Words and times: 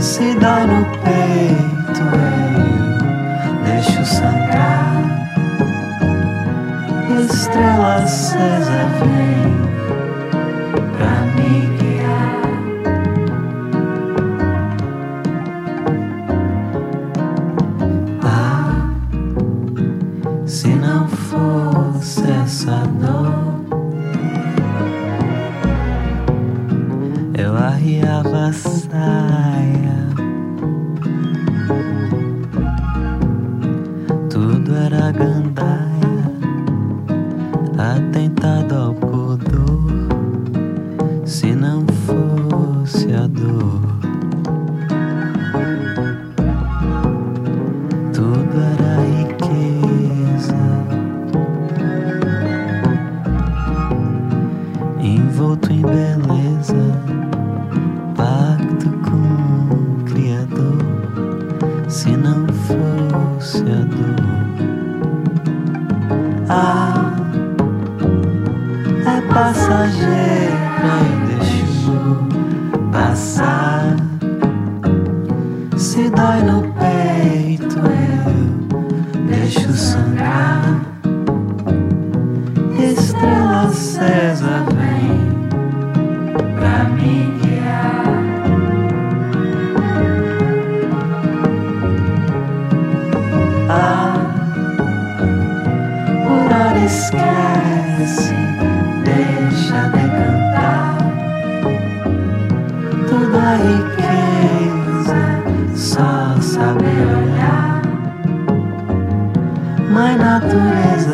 Se 0.00 0.34
dói 0.34 0.64
no 0.66 0.84
peito, 1.02 2.02
eu 3.46 3.54
deixo 3.64 4.04
sangrar. 4.06 4.94
Estrela 7.20 7.96
acesa 7.96 8.86
vem 9.00 9.67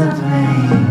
the 0.04 0.20
pain. 0.20 0.83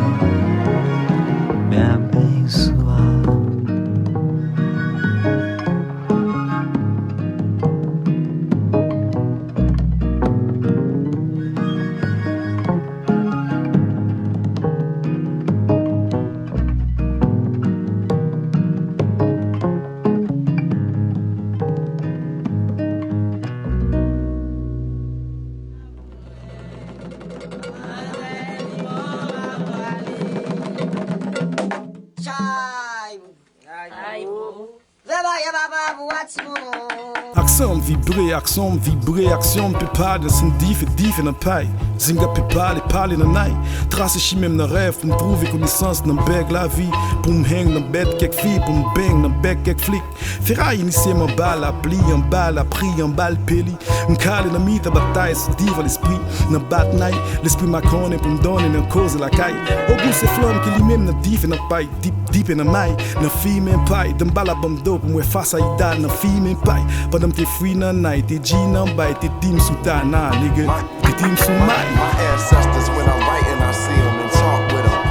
Aksyon 38.43 38.75
vibre, 38.83 39.29
aksyon 39.31 39.71
pepa 39.79 40.17
Den 40.19 40.29
sin 40.29 40.49
dife, 40.59 40.85
dife 40.97 41.23
nan 41.23 41.35
pay. 41.39 41.63
Zinga 41.97 42.27
pepa, 42.35 42.73
le 42.75 42.81
pale 42.91 43.15
nan 43.15 43.31
nay. 43.31 43.53
Trase 43.89 44.19
chimem 44.19 44.57
nan 44.59 44.67
rev 44.67 44.97
Pou 44.99 45.07
m 45.07 45.13
trouve 45.15 45.47
konisans 45.47 46.01
nan 46.03 46.19
beg 46.27 46.51
la 46.51 46.65
vi. 46.67 46.89
Pou 47.23 47.31
m 47.31 47.45
heng 47.47 47.71
nan 47.71 47.85
bet 47.93 48.11
kek 48.19 48.35
fi 48.35 48.57
Pou 48.65 48.75
m 48.75 48.83
beng 48.97 49.21
nan 49.23 49.37
beg 49.45 49.63
kek 49.63 49.79
flik. 49.79 50.03
Feray 50.43 50.81
inisye 50.83 51.15
man 51.15 51.31
bal 51.39 51.63
apli 51.69 52.01
An 52.11 52.25
bal 52.33 52.59
apri, 52.59 52.91
an 52.99 53.15
bal 53.15 53.39
peli. 53.47 53.77
M 54.11 54.19
kale 54.19 54.51
nan 54.51 54.67
mi 54.67 54.75
ta 54.83 54.91
batay 54.91 55.31
Se 55.39 55.55
diva 55.61 55.87
l'esprit. 55.87 56.19
Nan 56.51 56.67
bat 56.67 56.91
nay 56.99 57.15
L'esprit 57.47 57.71
makone 57.71 58.19
pou 58.19 58.33
m 58.33 58.41
donen 58.43 58.75
an 58.75 58.89
koze 58.91 59.23
la 59.23 59.31
kay. 59.31 59.55
O 59.87 59.95
goun 59.95 60.19
se 60.19 60.27
flam 60.35 60.59
ki 60.67 60.75
li 60.75 60.89
mem 60.91 61.07
nan 61.07 61.23
dife 61.23 61.47
nan 61.47 61.63
pay 61.71 61.87
Dip 62.03 62.22
deep 62.33 62.49
mai 62.49 62.91
Na 63.21 63.29
fi 63.29 63.59
men 63.61 63.79
pai 63.85 64.11
Dem 64.17 64.29
bala 64.33 64.55
bam 64.55 64.75
dope 64.83 65.05
Mwe 65.07 65.23
face 65.23 65.53
a 65.53 65.59
ida 65.59 65.95
Na 65.99 66.09
fi 66.09 66.27
men 66.27 66.55
pai 66.65 66.81
Padam 67.11 67.31
te 67.31 67.45
free 67.57 67.73
na 67.75 67.91
night 67.93 68.27
Te 68.27 68.39
G 68.39 68.55
nan 68.73 68.95
bay 68.97 69.13
Te 69.21 69.29
team 69.41 69.59
sou 69.59 69.75
ta 69.83 70.03
na 70.03 70.31
nigga 70.41 70.65
Te 71.03 71.11
team 71.21 71.37
sou 71.37 71.53
mai 71.69 71.85
My 71.95 72.11
ancestors, 72.33 72.89
when 72.89 73.07
I'm 73.07 73.19
writing, 73.27 73.61
I 73.61 73.71
see 73.71 73.99
them 74.03 74.19
and 74.23 74.31
talk 74.31 74.61
with 74.73 74.85
them. 74.85 75.01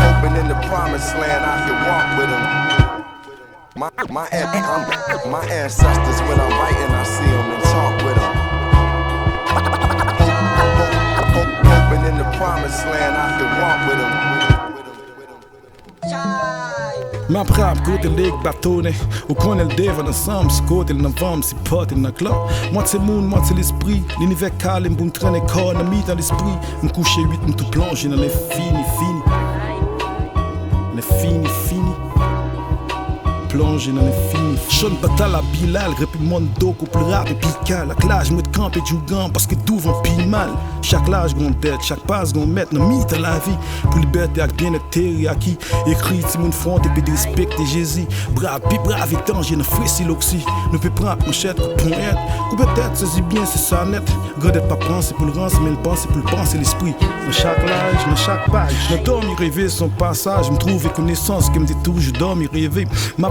Hoping 0.00 0.36
in 0.40 0.48
the 0.48 0.54
promised 0.68 1.14
land 1.16 1.44
I 1.44 1.56
can 1.66 1.78
walk 1.88 2.06
with 2.18 2.30
them. 2.32 2.44
My, 3.76 3.90
my, 4.10 4.26
I'm- 4.32 5.30
my 5.30 5.44
ancestors, 5.46 6.20
when 6.28 6.38
I'm 6.40 6.50
writing, 6.58 6.92
I 6.94 7.04
see 7.04 7.30
them 7.36 7.50
and 7.54 7.62
talk 7.64 7.94
with 8.04 8.16
them. 8.16 9.91
in 12.12 12.18
the 12.18 12.24
promised 12.36 12.84
land, 12.84 13.14
I 13.16 13.28
could 13.38 13.52
walk 13.60 13.80
with 13.88 13.98
him. 14.04 14.12
Man 17.28 17.46
praat 17.46 17.78
goed 17.84 18.04
en 18.04 18.14
leek 18.14 18.42
batone 18.42 18.92
Hoe 19.26 19.36
kon 19.36 19.68
deva 19.76 20.12
sam 20.12 20.48
vam 21.14 21.42
si 21.42 21.54
pot 21.68 21.92
el 21.92 21.98
Moi 22.72 22.82
c'est 22.84 22.98
moi 22.98 23.42
c'est 23.44 23.54
l'esprit 23.54 24.02
L'univers 24.18 24.56
calme, 24.58 24.94
bon 24.94 25.10
train 25.10 25.34
et 25.34 25.40
corps, 25.46 25.72
n'a 25.72 25.82
dans 25.82 26.14
l'esprit. 26.14 26.58
Me 26.82 26.88
coucher 26.90 27.24
me 27.24 27.52
tout 27.52 27.70
plonger 27.70 28.08
dans 28.08 28.16
l'infini, 28.16 28.84
fini 28.98 29.22
fini 31.20 31.61
fini 33.52 33.62
plonge 33.62 33.88
dans 33.88 34.02
l'infini. 34.02 34.58
Sean 34.68 34.90
batal 35.00 35.34
à 35.34 35.42
Bilal, 35.52 35.92
grepi 35.94 36.18
mon 36.20 36.40
dos 36.58 36.74
au 36.80 36.86
plus 36.86 37.04
rap 37.04 37.28
et 37.30 37.34
pical. 37.34 37.88
La 37.88 37.94
clage, 37.94 38.30
me 38.30 38.42
camp 38.42 38.70
et 38.76 38.80
jougan 38.86 39.30
parce 39.30 39.46
que 39.46 39.54
tout 39.54 39.78
va 39.78 39.92
pile 40.02 40.28
mal. 40.28 40.50
Chaque 40.82 41.08
lâche 41.08 41.34
gon 41.34 41.52
tête, 41.52 41.80
chaque 41.82 42.00
passe 42.00 42.32
gon 42.32 42.46
mettre 42.46 42.74
dans 42.74 42.88
mythe 42.88 43.12
la 43.18 43.38
vie. 43.40 43.56
Pour 43.82 44.00
liberté 44.00 44.40
avec 44.40 44.56
bien 44.56 44.72
être 44.74 45.30
acquis. 45.30 45.56
Écrit 45.86 46.22
si 46.26 46.38
mon 46.38 46.52
front 46.52 46.78
et 46.78 46.88
puis 46.88 47.10
respecter 47.10 47.64
Jésus. 47.66 48.06
Brave, 48.34 48.60
puis 48.68 48.78
brave 48.84 49.12
et 49.12 49.30
danger, 49.30 49.56
ne 49.56 49.62
frissi 49.62 50.04
l'oxy. 50.04 50.44
Ne 50.72 50.78
peut 50.78 50.90
prendre 50.90 51.24
manchette, 51.24 51.56
point 51.56 51.92
être. 51.92 52.18
Ou 52.52 52.56
peut-être 52.56 52.96
saisis 52.96 53.22
bien, 53.22 53.44
c'est 53.44 53.58
ça 53.58 53.84
net. 53.84 54.02
Gardez 54.42 54.60
pas 54.60 54.76
penser 54.76 55.14
pour 55.14 55.26
le 55.26 55.32
rance, 55.32 55.54
mais 55.62 55.70
le 55.70 55.76
penser 55.76 56.08
pour 56.08 56.18
le 56.18 56.24
penser 56.24 56.58
l'esprit. 56.58 56.94
Dans 57.00 57.32
chaque 57.32 57.58
âge, 57.58 58.06
dans 58.08 58.16
chaque 58.16 58.50
page. 58.50 58.74
Dans 58.90 59.02
dormir 59.02 59.36
rêver 59.38 59.68
son 59.68 59.88
passage, 59.88 60.50
me 60.50 60.56
trouve 60.56 60.88
connaissance 60.92 61.48
qui 61.50 61.58
me 61.58 61.66
dit 61.66 61.76
toujours 61.84 62.12
dormir 62.18 62.48
rêver. 62.52 62.86
Ma 63.18 63.30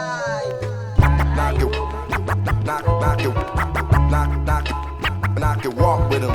knock, 2.65 2.85
knock 2.85 3.21
it, 3.21 3.33
knock, 4.09 4.45
knock, 4.45 5.39
knock 5.39 5.65
it, 5.65 5.73
walk 5.73 6.09
with 6.09 6.23
him. 6.23 6.29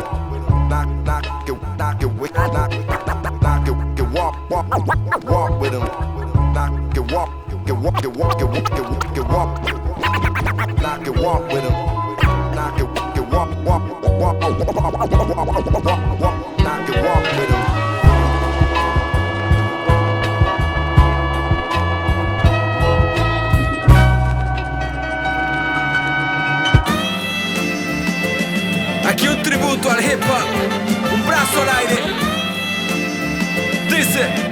Knock, 0.69 0.89
knock 1.05 1.49
it, 1.49 1.79
knock 1.79 2.03
it, 2.03 2.35
knock, 2.35 2.73
knock 3.43 3.69
it, 3.69 3.97
get 3.97 4.09
walk, 4.11 4.51
walk, 4.51 5.25
walk 5.25 5.61
with 5.61 5.73
him. 5.73 5.83
Knock, 6.53 6.95
get 6.95 7.13
walk, 7.13 7.31
get 7.67 7.77
walk, 7.77 8.03
get 8.03 8.17
walk, 8.17 8.39
get 8.39 8.49
walk, 8.49 8.69
get 8.69 9.29
walk, 9.29 9.63
walk. 9.63 9.87
Knock 10.81 11.07
it, 11.07 11.17
walk 11.17 11.53
with 11.53 11.65
him. 11.65 11.73
Knock 12.55 12.81
it, 12.81 12.95
get 13.15 13.29
walk, 13.33 13.49
walk, 13.65 13.83
walk, 14.03 14.21
walk, 14.21 14.41
walk, 14.41 14.75
walk, 14.77 14.95
walk, 15.41 15.69
it, 16.89 17.05
walk 17.05 17.23
with 17.39 17.51
him. 17.51 17.76
Tributo 29.77 29.91
al 29.91 30.05
hip 30.05 30.23
hop, 30.23 31.13
un 31.13 31.27
brazo 31.27 31.63
al 31.63 31.69
aire. 31.69 32.03
Dice. 33.89 34.47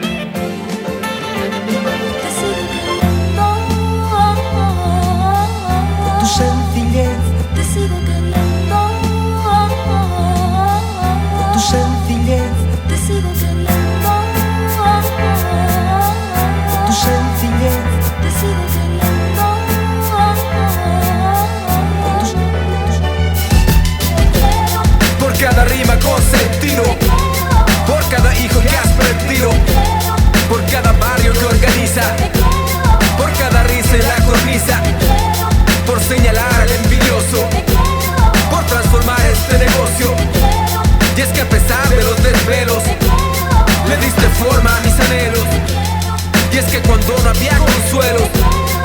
Que 46.74 46.88
cuando 46.88 47.16
no 47.22 47.30
había 47.30 47.56
consuelo, 47.56 48.28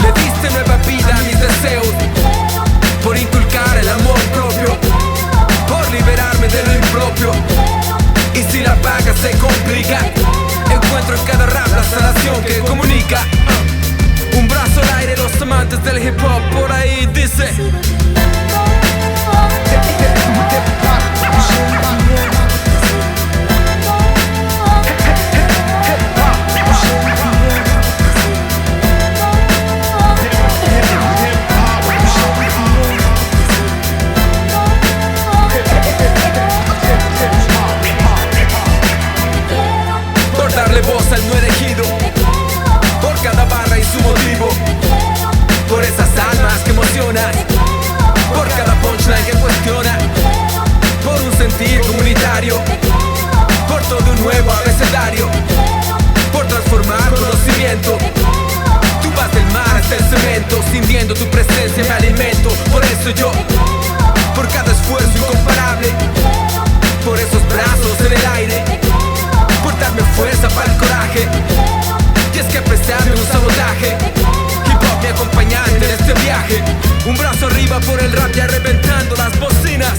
le 0.03 0.11
diste 0.21 0.49
nueva 0.51 0.77
vida 0.85 1.17
a 1.17 1.21
mis 1.23 1.39
deseos, 1.39 1.87
por 3.03 3.17
inculcar 3.17 3.77
el 3.77 3.89
amor 3.89 4.19
propio 4.31 4.77
por 5.67 5.89
liberarme 5.91 6.47
de 6.49 6.63
lo 6.67 6.73
impropio. 6.75 7.31
Y 8.35 8.43
si 8.51 8.61
la 8.61 8.75
paga 8.75 9.11
se 9.19 9.31
complica, 9.39 9.99
encuentro 10.71 11.15
en 11.15 11.23
cada 11.25 11.47
rap 11.47 11.67
la 11.69 11.83
sanación 11.83 12.43
que 12.43 12.59
comunica. 12.59 13.21
Un 14.37 14.47
brazo 14.47 14.81
al 14.83 14.99
aire, 14.99 15.17
los 15.17 15.41
amantes 15.41 15.83
del 15.83 15.97
hip 16.03 16.23
hop 16.23 16.59
por 16.59 16.71
ahí 16.71 17.07
dice. 17.07 17.49
Voz 40.81 41.11
al 41.11 41.27
no 41.27 41.35
elegido, 41.35 41.83
por 43.01 43.21
cada 43.21 43.43
barra 43.45 43.77
y 43.77 43.83
su 43.83 43.99
motivo, 43.99 44.49
por 45.67 45.83
esas 45.83 46.09
almas 46.31 46.59
que 46.63 46.71
emocionan, 46.71 47.31
por 48.33 48.47
cada 48.47 48.73
punchline 48.81 49.25
que 49.25 49.33
cuestiona, 49.33 49.97
por 51.03 51.21
un 51.21 51.37
sentir 51.37 51.81
comunitario, 51.81 52.55
por 53.67 53.81
todo 53.83 54.09
un 54.09 54.21
nuevo 54.23 54.51
abecedario, 54.51 55.27
por 56.31 56.47
transformar 56.47 57.13
conocimiento. 57.13 57.97
Tú 59.01 59.11
vas 59.15 59.31
del 59.33 59.45
mar 59.51 59.75
hasta 59.75 59.95
el 59.95 60.03
cemento, 60.05 60.63
sintiendo 60.71 61.13
tu 61.13 61.25
presencia 61.25 61.83
me 61.83 61.91
alimento. 61.91 62.49
Por 62.71 62.83
eso 62.85 63.09
yo, 63.11 63.31
por 64.33 64.47
cada 64.47 64.71
esfuerzo 64.71 65.11
incomparable, 65.17 65.89
por 67.05 67.19
esos 67.19 67.45
brazos 67.49 67.99
en 67.99 68.13
el 68.13 68.25
aire, 68.25 68.88
darme 69.79 70.01
fuerza 70.15 70.47
para 70.49 70.71
el 70.71 70.77
coraje. 70.77 71.27
Y 72.33 72.39
es 72.39 72.45
que 72.45 72.57
a 72.57 72.61
un 72.61 73.27
sabotaje, 73.31 73.97
hip 74.65 74.75
hop 74.75 75.01
mi 75.01 75.07
acompañante 75.07 75.85
en 75.85 75.99
este 75.99 76.13
viaje. 76.21 76.63
Un 77.05 77.17
brazo 77.17 77.47
arriba 77.47 77.79
por 77.79 77.99
el 78.01 78.11
rap 78.11 78.31
ya 78.33 78.47
reventando 78.47 79.15
las 79.15 79.37
bocinas. 79.39 79.93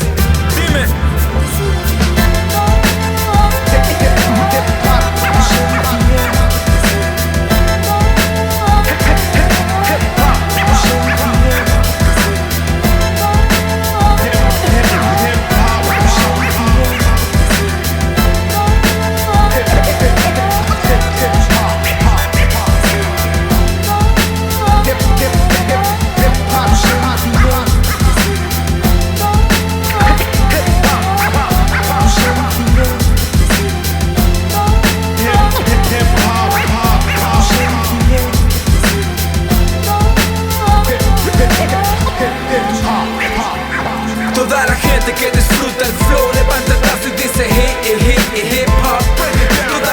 Toda 47.91 47.99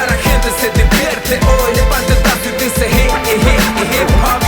la 0.06 0.14
gente 0.22 0.46
se 0.60 0.70
divierte 0.70 1.34
hoy, 1.34 1.74
levanta 1.74 2.12
el 2.12 2.20
brazo 2.22 2.46
y 2.46 2.52
dice 2.62 2.86
hip 2.86 3.10
y 3.26 3.34
hip 3.42 3.58
y 3.74 3.82
hip 3.90 4.06
hop. 4.22 4.38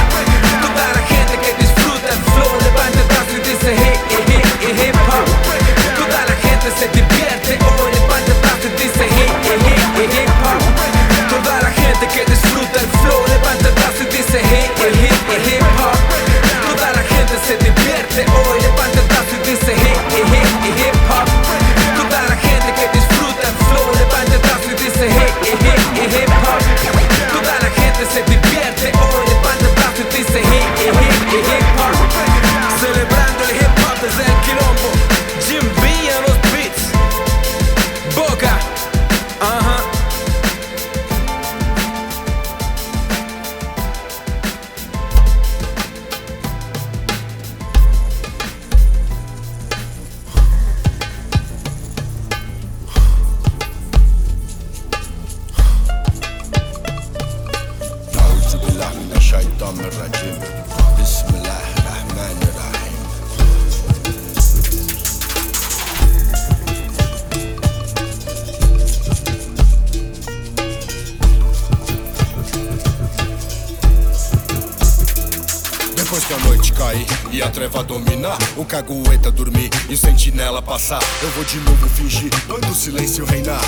Toda 0.63 0.87
la 0.95 1.03
gente 1.03 1.35
que 1.43 1.51
disfruta 1.59 2.15
el 2.15 2.23
flow, 2.31 2.47
levanta 2.63 2.95
el 3.01 3.09
brazo 3.11 3.35
y 3.35 3.43
dice 3.43 3.75
hip 3.75 3.99
y 4.07 4.23
hip 4.31 4.47
y 4.63 4.71
hip 4.71 4.95
hop. 5.11 5.27
Toda 5.99 6.31
la 6.31 6.37
gente 6.47 6.71
se 6.79 6.87
divierte 6.95 7.59
hoy, 7.59 7.91
levanta 7.91 8.31
el 8.31 8.39
brazo 8.39 8.63
y 8.69 8.71
dice 8.79 9.03
hip 9.19 9.35
y 9.43 9.51
hip 9.67 9.83
hip 10.15 10.31
hop. 10.47 10.63
Toda 11.35 11.59
la 11.61 11.73
gente 11.73 12.07
que 12.07 12.23
disfruta 12.31 12.79
el 12.79 12.87
flow, 13.03 13.19
levanta 13.35 13.67
el 13.67 13.75
brazo 13.75 13.99
y 14.03 14.07
dice 14.15 14.39
hip 14.47 14.79
y 14.79 14.95
hip 14.95 15.27
hip 15.51 15.67
hop. 15.75 15.99
Toda 16.71 16.95
la 16.95 17.03
gente 17.03 17.35
se 17.43 17.59
divierte 17.59 18.31
hoy, 18.31 18.63
levanta 18.63 18.95
el 19.01 19.07
brazo 19.11 19.35
y 19.35 19.43
dice 19.51 19.75
hip 19.75 19.99
hip 20.23 20.95
hop. 20.95 21.00
Yeah. 31.33 31.60
A 77.43 77.49
treva 77.49 77.83
dominar, 77.83 78.39
o 78.57 78.65
cagueta 78.65 79.31
dormir 79.31 79.71
e 79.89 79.95
o 79.95 79.97
sentinela 79.97 80.61
passar, 80.61 81.01
eu 81.23 81.31
vou 81.31 81.45
de 81.45 81.59
novo 81.61 81.89
fingir, 81.89 82.31
quando 82.47 82.69
o 82.69 82.75
silêncio 82.75 83.25
reinar. 83.25 83.61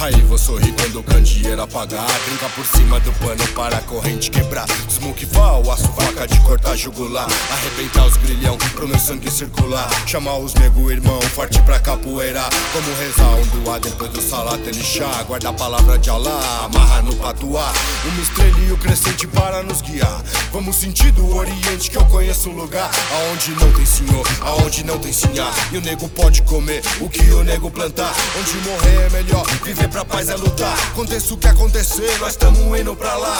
Aí 0.00 0.20
vou 0.22 0.38
sorrir 0.38 0.72
quando 0.72 1.00
o 1.00 1.02
candeeiro 1.02 1.60
apagar, 1.60 2.06
trinca 2.24 2.48
por 2.50 2.66
cima 2.66 3.00
do 3.00 3.12
pano 3.14 3.46
para 3.54 3.78
a 3.78 3.80
corrente 3.82 4.30
quebrar. 4.30 4.66
Smoke 4.88 5.26
o 5.64 5.70
aço, 5.70 5.88
faca 5.92 6.26
de 6.26 6.38
cortar 6.40 6.76
jugular, 6.76 7.26
arrebentar 7.50 8.06
os 8.06 8.16
grilhão 8.16 8.56
pro 8.74 8.86
meu 8.86 8.98
sangue 8.98 9.30
circular. 9.30 9.88
Chamar 10.06 10.38
os 10.38 10.54
nego 10.54 10.90
irmão, 10.90 11.20
forte 11.34 11.60
pra 11.62 11.78
capoeira. 11.78 12.42
Como 12.72 12.96
rezar 12.98 13.34
um 13.34 13.62
doar 13.62 13.80
depois 13.80 14.10
do 14.10 14.20
salat 14.20 14.60
ele 14.66 14.82
chá, 14.82 15.22
guarda 15.24 15.48
a 15.50 15.52
palavra 15.52 15.98
de 15.98 16.10
Allah, 16.10 16.64
amarra 16.64 17.02
no 17.02 17.14
patuá. 17.16 17.72
Uma 18.04 18.22
estrela 18.22 18.58
e 18.68 18.72
o 18.72 18.76
crescente 18.78 19.26
para 19.26 19.62
nos 19.62 19.80
guiar. 19.80 20.22
Vamos 20.52 20.76
sentir 20.76 21.10
do 21.12 21.34
Oriente 21.34 21.90
que 21.90 21.96
eu 21.96 22.04
conheço 22.06 22.50
um 22.50 22.54
lugar 22.54 22.90
aonde 23.16 23.52
não 23.52 23.72
tem 23.72 23.86
senhor, 23.86 24.26
aonde 24.40 24.84
não 24.84 24.98
tem 24.98 25.12
sinhá. 25.12 25.50
E 25.72 25.78
o 25.78 25.80
nego 25.80 26.08
pode 26.08 26.42
comer 26.42 26.82
o 27.00 27.08
que 27.08 27.22
o 27.32 27.42
nego 27.42 27.70
plantar. 27.70 28.12
Onde 28.38 28.56
morrer 28.68 29.06
é 29.06 29.10
melhor, 29.10 29.46
viver 29.62 29.88
pra 29.88 30.04
paz 30.04 30.28
é 30.28 30.36
lutar. 30.36 30.74
Aconteça 30.88 31.34
o 31.34 31.36
que 31.36 31.48
acontecer, 31.48 32.18
nós 32.18 32.36
tamo 32.36 32.76
indo 32.76 32.94
pra 32.94 33.14
lá. 33.16 33.38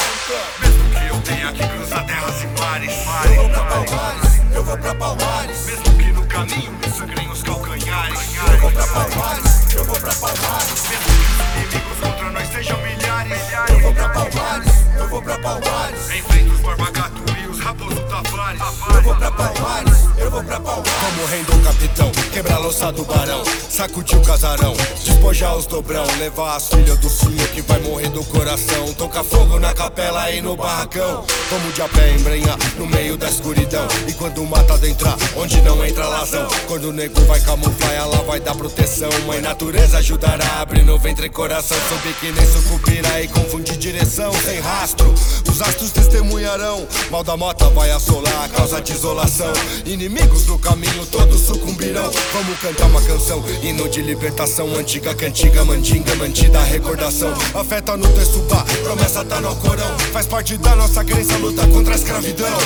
Mesmo 0.61 0.91
que 0.91 1.15
eu 1.15 1.21
tenha 1.23 1.53
que 1.53 1.69
cruzar 1.69 2.07
terras 2.07 2.43
e 2.43 2.61
mares, 2.61 2.95
eu 3.25 3.35
vou 3.35 3.51
pra 3.51 3.65
Palmares, 3.65 4.41
eu 4.55 4.65
vou 4.65 4.79
pra 4.79 4.95
Palmares. 4.95 5.67
Mesmo 5.67 5.99
que 5.99 6.13
no 6.13 6.27
caminho 6.27 6.73
me 6.73 6.91
sangrem 6.91 7.31
os 7.31 7.43
calcanhares, 7.43 8.21
eu 8.53 8.61
vou 8.61 8.71
pra 8.73 8.87
Palmares, 8.87 9.75
eu 9.75 9.85
vou 9.85 10.01
pra 10.01 10.15
Palmares. 10.15 10.83
Mesmo 10.89 11.07
que 11.07 11.67
os 11.67 11.73
inimigos 11.73 11.99
contra 12.01 12.31
nós 12.31 12.49
sejam 12.49 12.79
milhares, 12.83 13.43
eu 13.69 13.81
vou 13.81 13.95
pra 13.95 14.09
Palmares, 14.09 14.73
eu 14.99 15.09
vou 15.09 15.23
pra 15.23 15.39
Palmares. 15.39 16.11
Enfrenta 16.11 16.53
os 16.53 16.61
raposo 16.77 17.06
Eu 18.17 19.03
vou 19.03 19.15
pra 19.15 19.31
Palmares, 19.31 19.99
eu 20.17 20.31
vou 20.31 20.43
pra 20.43 20.59
Palmares. 20.59 20.93
Como 21.01 21.27
rei 21.27 21.45
do 21.45 21.63
capitão, 21.63 22.11
quebrar 22.33 22.55
a 22.55 22.59
louça 22.61 22.91
do 22.91 23.05
barão, 23.05 23.43
sacudir 23.69 24.17
o 24.17 24.23
casarão, 24.23 24.75
despojar 25.05 25.55
os 25.55 25.67
dobrão, 25.67 26.03
levar 26.19 26.57
as 26.57 26.69
filhas 26.69 26.99
do 26.99 27.11
senhor 27.11 27.47
que 27.49 27.61
vai 27.61 27.79
morrer 27.81 28.09
do 28.09 28.25
coração, 28.25 28.95
tocar 28.95 29.23
fogo 29.23 29.61
na 29.61 29.75
capela 29.75 30.31
e 30.31 30.41
no 30.41 30.57
barracão. 30.57 31.27
Como 31.51 31.73
de 31.73 31.83
a 31.83 31.89
pé 31.89 32.13
embrenhar 32.13 32.57
no 32.79 32.87
meio 32.87 33.19
da 33.19 33.29
escuridão. 33.29 33.87
E 34.09 34.13
quando 34.15 34.43
o 34.43 34.47
mata 34.47 34.73
adentrar, 34.73 35.17
onde 35.37 35.61
não 35.61 35.85
entra 35.85 36.09
lazão. 36.09 36.49
Quando 36.67 36.89
o 36.89 36.93
nego 36.93 37.21
vai 37.27 37.41
camuflar, 37.41 37.93
ela 37.93 38.23
vai 38.23 38.41
dar 38.41 38.55
proteção. 38.55 39.11
Mãe 39.27 39.43
natureza 39.43 39.99
ajudará 39.99 40.47
a 40.57 40.63
abrir 40.63 40.85
no 40.85 40.99
ventre 40.99 41.27
e 41.27 41.31
coração. 41.31 41.77
Soube 41.91 42.15
que 42.15 42.33
nem 42.33 42.47
sucumbirá 42.47 43.21
e 43.21 43.29
confundir 43.29 43.77
direção 43.77 44.33
sem 44.33 44.59
rastro. 44.59 45.13
Os 45.49 45.61
astros 45.61 45.91
testemunharão. 45.91 46.89
Mal 47.11 47.23
da 47.23 47.37
mota 47.37 47.69
vai 47.71 47.91
assolar 47.91 48.06
a 48.15 48.49
causa 48.49 48.81
de 48.81 48.93
isolação. 48.93 49.53
Inimigos 49.85 50.45
do 50.45 50.59
caminho 50.59 51.05
todos 51.07 51.41
sucumbirão. 51.41 52.11
Vamos 52.33 52.59
cantar 52.59 52.87
uma 52.87 53.03
canção, 53.03 53.45
hino 53.63 53.89
de 53.89 54.03
libertação. 54.03 54.75
Antiga 54.77 55.15
cantiga, 55.15 55.65
mandinga, 55.65 56.15
mantida 56.17 56.61
a 56.61 56.65
recordação. 56.65 57.33
Afeta 57.55 57.97
no 57.97 58.09
texto 58.09 58.39
bar, 58.49 58.65
promessa 58.85 59.25
tá 59.25 59.41
no 59.41 59.55
corão. 59.57 59.99
Faz 60.13 60.27
parte 60.27 60.57
da 60.57 60.77
nossa 60.77 61.05
crença, 61.05 61.37
luta 61.39 61.67
contra 61.69 61.95
a 61.95 61.97
escravidão. 61.97 62.59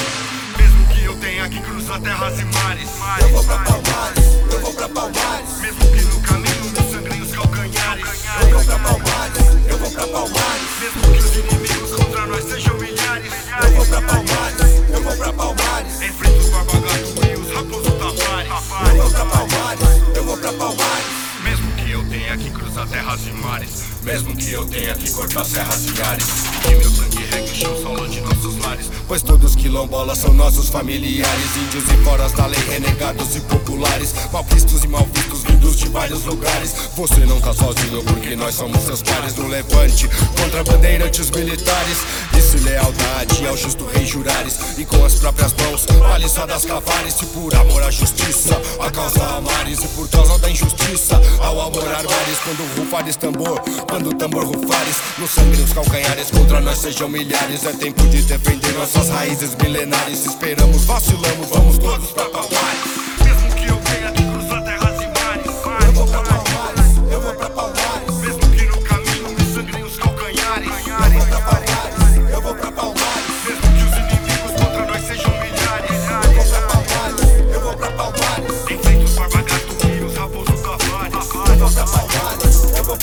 Mesmo 0.59 0.87
que 0.89 1.05
eu 1.05 1.17
tenha 1.17 1.49
que 1.49 1.61
cruzar 1.61 2.01
terras 2.01 2.39
e 2.39 2.45
mares, 2.45 2.89
eu 3.21 3.29
vou 3.31 3.45
pra 3.45 3.59
Palmares, 3.59 4.25
eu 4.53 4.61
vou 4.61 4.73
pra 4.75 4.89
Palmares. 4.89 5.61
Mesmo 5.61 5.81
que 5.81 6.03
no 6.03 6.21
caminho 6.21 6.65
me 6.65 6.93
sangrem 6.93 7.23
os 7.23 7.31
calcanhares, 7.31 8.05
eu 8.41 8.51
vou 8.51 8.65
pra 8.65 8.79
Palmares, 8.79 9.39
eu 9.69 9.79
vou 9.79 9.91
pra 9.91 10.07
Palmares. 10.07 10.71
Mesmo 10.81 11.03
que 11.13 11.19
os 11.19 11.37
inimigos 11.37 11.91
contra 11.93 12.27
nós 12.27 12.45
sejam 12.45 12.77
milhares, 12.79 13.33
eu 13.63 13.71
vou 13.73 13.87
pra 13.87 14.03
Palmares, 14.03 14.70
vou 15.11 15.17
pra 15.17 15.33
Palmares. 15.33 16.03
Enfrenta 16.03 16.39
os 16.39 16.51
barbagato 16.51 17.27
e 17.27 17.35
os 17.35 17.51
raposo 17.53 17.91
Tavares, 17.93 18.51
eu 18.87 19.03
vou 19.03 19.11
pra 19.11 19.25
Palmares, 19.25 19.89
eu 20.15 20.25
vou 20.25 20.37
pra 20.37 20.53
Palmares. 20.53 21.21
Mesmo 21.43 21.73
que 21.73 21.91
eu 21.91 22.05
tenha 22.09 22.37
que 22.37 22.51
cruzar 22.51 22.87
terras 22.87 23.27
e 23.27 23.33
mares. 23.33 23.71
Mesmo 24.03 24.37
que 24.37 24.53
eu 24.53 24.65
tenha 24.67 24.95
que 24.95 25.11
cortar 25.11 25.45
serras 25.45 25.85
e 25.87 26.03
ares. 26.03 26.27
Que 26.63 26.75
meu 26.75 26.91
sangue 26.91 27.25
regue 27.31 27.51
o 27.51 27.55
chão 27.55 27.83
solo 27.83 28.09
de 28.09 28.21
nossos 28.21 28.57
lares. 28.59 28.91
Pois 29.09 29.23
todos 29.23 29.57
quilombolas 29.57 30.19
são 30.19 30.33
nossos 30.33 30.69
familiares. 30.69 31.57
Índios 31.57 31.85
e 31.91 32.05
foras 32.05 32.33
da 32.33 32.47
lei, 32.47 32.61
renegados 32.69 33.35
e 33.37 33.41
populares. 33.41 34.15
Malquistos 34.33 34.85
e 34.85 34.89
malvistos 34.89 35.20
vindos 35.61 35.77
de 35.77 35.89
vários 35.89 36.25
lugares. 36.25 36.75
Você 36.97 37.21
não 37.27 37.41
tá 37.41 37.53
sozinho 37.53 38.03
porque 38.05 38.35
nós 38.35 38.55
somos 38.55 38.81
seus 38.83 39.03
pares 39.03 39.35
No 39.37 39.47
levante, 39.47 40.09
contra 40.41 40.65
bandeirantes 40.65 41.31
militares. 41.31 41.99
Isso 42.37 42.57
e 42.57 42.61
lealdade 42.61 43.47
ao 43.47 43.57
justo 43.57 43.85
rei 43.87 44.07
jurares. 44.07 44.59
E 44.79 44.85
com 44.85 45.05
as 45.05 45.15
próprias 45.15 45.53
mãos, 45.55 45.87
vale 45.99 46.29
só 46.29 46.47
das 46.47 46.65
cavares 46.65 47.15
Se 47.15 47.27
por 47.27 47.55
amor 47.55 47.83
à 47.83 47.91
justiça, 47.91 48.61
a 48.81 48.91
causa 48.91 49.23
amares. 49.37 49.85
E 49.85 49.89
por 49.89 50.09
causa 50.09 50.39
da 50.39 50.51
injustiça, 50.51 51.21
ao 51.41 51.61
amor 51.61 51.85
armares. 51.85 52.39
Quando 52.43 52.79
rufares 52.79 53.17
tambor, 53.17 53.61
quando 53.89 54.15
tambor 54.15 54.45
rufares 54.45 54.97
No 55.19 55.29
sangue 55.29 55.59
nos 55.59 55.73
calcanhares, 55.73 56.31
contra 56.31 56.61
nós 56.61 56.79
sejam 56.79 57.09
milhares. 57.09 57.65
É 57.65 57.73
tempo 57.73 58.07
de 58.09 58.23
defender 58.23 58.73
nossas 58.73 59.09
raízes 59.11 59.55
milenares. 59.63 60.25
Esperamos, 60.25 60.85
vacilamos, 60.85 61.49
vamos 61.51 61.79
todos 61.79 62.11
pra 62.13 62.25
Palmares 62.31 62.60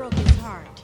broke 0.00 0.14
his 0.14 0.36
heart. 0.38 0.82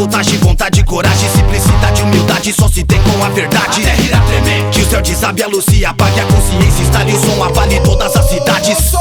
revoltagem, 0.00 0.38
vontade, 0.38 0.82
coragem, 0.84 1.28
simplicidade, 1.28 2.02
humildade 2.02 2.54
Só 2.54 2.68
se 2.68 2.82
tem 2.84 2.98
com 3.02 3.22
a 3.22 3.28
verdade. 3.28 3.82
Até 3.82 4.18
tremer 4.18 4.70
Que 4.70 4.80
o 4.80 4.88
céu 4.88 5.02
desabe, 5.02 5.42
a 5.42 5.46
luz 5.46 5.64
se 5.66 5.84
apague 5.84 6.20
A 6.20 6.24
consciência 6.24 6.82
instale, 6.82 7.12
o 7.12 7.20
som 7.20 7.44
abale 7.44 7.78
todas 7.80 8.16
as 8.16 8.28
cidades. 8.30 8.92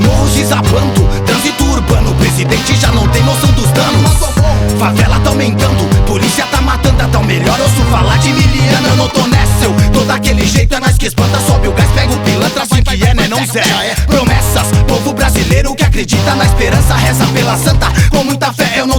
Morros 0.00 0.32
desabando, 0.34 1.08
trânsito 1.24 1.64
urbano 1.64 2.10
o 2.10 2.14
Presidente 2.16 2.74
já 2.76 2.90
não 2.90 3.06
tem 3.08 3.22
noção 3.22 3.52
dos 3.52 3.70
danos. 3.70 4.34
Favela 4.78 5.20
tá 5.20 5.30
aumentando, 5.30 6.04
polícia 6.06 6.46
tá 6.46 6.60
matando 6.60 7.00
Até 7.02 7.18
o 7.18 7.24
melhor 7.24 7.58
ouço 7.60 7.82
falar 7.90 8.18
de 8.18 8.32
miliana 8.32 8.88
Eu 8.88 8.96
não 8.96 9.08
tô 9.08 9.26
nessa, 9.26 9.64
eu 9.64 9.90
tô 9.92 10.00
daquele 10.00 10.44
jeito 10.46 10.74
É 10.74 10.80
nós 10.80 10.96
que 10.96 11.06
espanta, 11.06 11.38
sobe 11.46 11.68
o 11.68 11.72
gás, 11.72 11.88
pega 11.90 12.12
o 12.12 12.18
pilantra 12.20 12.62
Assim 12.62 12.82
que 12.82 13.04
é, 13.04 13.14
né, 13.14 13.28
não 13.28 13.44
zé 13.46 13.62
Promessas, 14.06 14.66
povo 14.86 15.12
brasileiro 15.12 15.74
que 15.74 15.84
acredita 15.84 16.34
na 16.34 16.44
esperança 16.44 16.94
Reza 16.94 17.26
pela 17.26 17.56
santa, 17.56 17.86
com 18.10 18.24
muita 18.24 18.52
fé 18.52 18.74
eu 18.76 18.86
não 18.86 18.98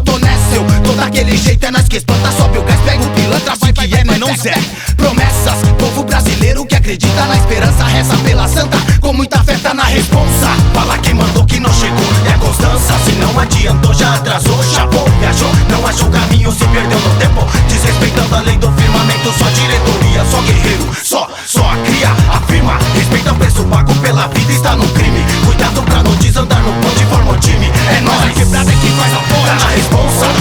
daquele 1.05 1.37
jeito, 1.37 1.63
é 1.63 1.71
nós 1.71 1.87
que 1.87 1.97
espanta, 1.97 2.31
sobe 2.31 2.57
o 2.57 2.63
gás, 2.63 2.79
pega 2.81 3.03
o 3.03 3.09
pilantra, 3.11 3.53
assim 3.53 3.71
que 3.71 3.95
é, 3.95 4.03
né, 4.03 4.17
não 4.17 4.35
Zé. 4.35 4.55
Promessas, 4.97 5.61
povo 5.77 6.03
brasileiro 6.03 6.65
que 6.65 6.75
acredita 6.75 7.25
na 7.25 7.35
esperança, 7.35 7.83
reza 7.83 8.17
pela 8.17 8.47
santa. 8.47 8.77
Com 8.99 9.13
muita 9.13 9.43
fé 9.43 9.55
tá 9.61 9.73
na 9.73 9.83
responsa. 9.83 10.49
Fala 10.73 10.97
quem 10.97 11.13
mandou 11.13 11.45
que 11.45 11.59
não 11.59 11.71
chegou, 11.73 12.07
é 12.25 12.33
a 12.33 12.37
constância. 12.39 12.95
Se 13.05 13.11
não 13.13 13.39
adiantou, 13.39 13.93
já 13.93 14.15
atrasou, 14.15 14.63
chapou, 14.63 15.07
viajou, 15.19 15.51
não 15.69 15.85
achou 15.85 16.09
caminho, 16.09 16.51
se 16.51 16.65
perdeu 16.65 16.99
no 16.99 17.15
tempo. 17.19 17.45
Desrespeitando 17.69 18.35
a 18.35 18.41
lei 18.41 18.57
do 18.57 18.71
firmamento, 18.71 19.31
só 19.37 19.45
diretoria, 19.49 20.25
só 20.31 20.41
guerreiro, 20.41 20.89
só, 21.03 21.29
só 21.45 21.69
a 21.69 21.77
cria, 21.85 22.09
afirma. 22.33 22.79
Respeita 22.95 23.31
o 23.31 23.35
preço 23.35 23.63
pago 23.65 23.93
pela 23.95 24.27
vida, 24.29 24.51
está 24.51 24.75
no 24.75 24.87
crime. 24.89 25.23
Cuidado 25.45 25.83
pra 25.83 26.01
não 26.01 26.15
desandar 26.15 26.61
no 26.61 26.73
ponto 26.81 26.99
e 26.99 27.05
forma 27.05 27.33
o 27.33 27.37
time. 27.37 27.71
É 27.95 28.01
nós, 28.01 28.23
a 28.23 28.29
quebrada 28.29 28.71
é 28.71 28.75
que 28.75 28.89
faz 28.89 29.13
a 29.13 29.19
ponte. 29.19 29.45
Tá 29.45 29.53
na 29.53 29.69
responsa. 29.69 30.34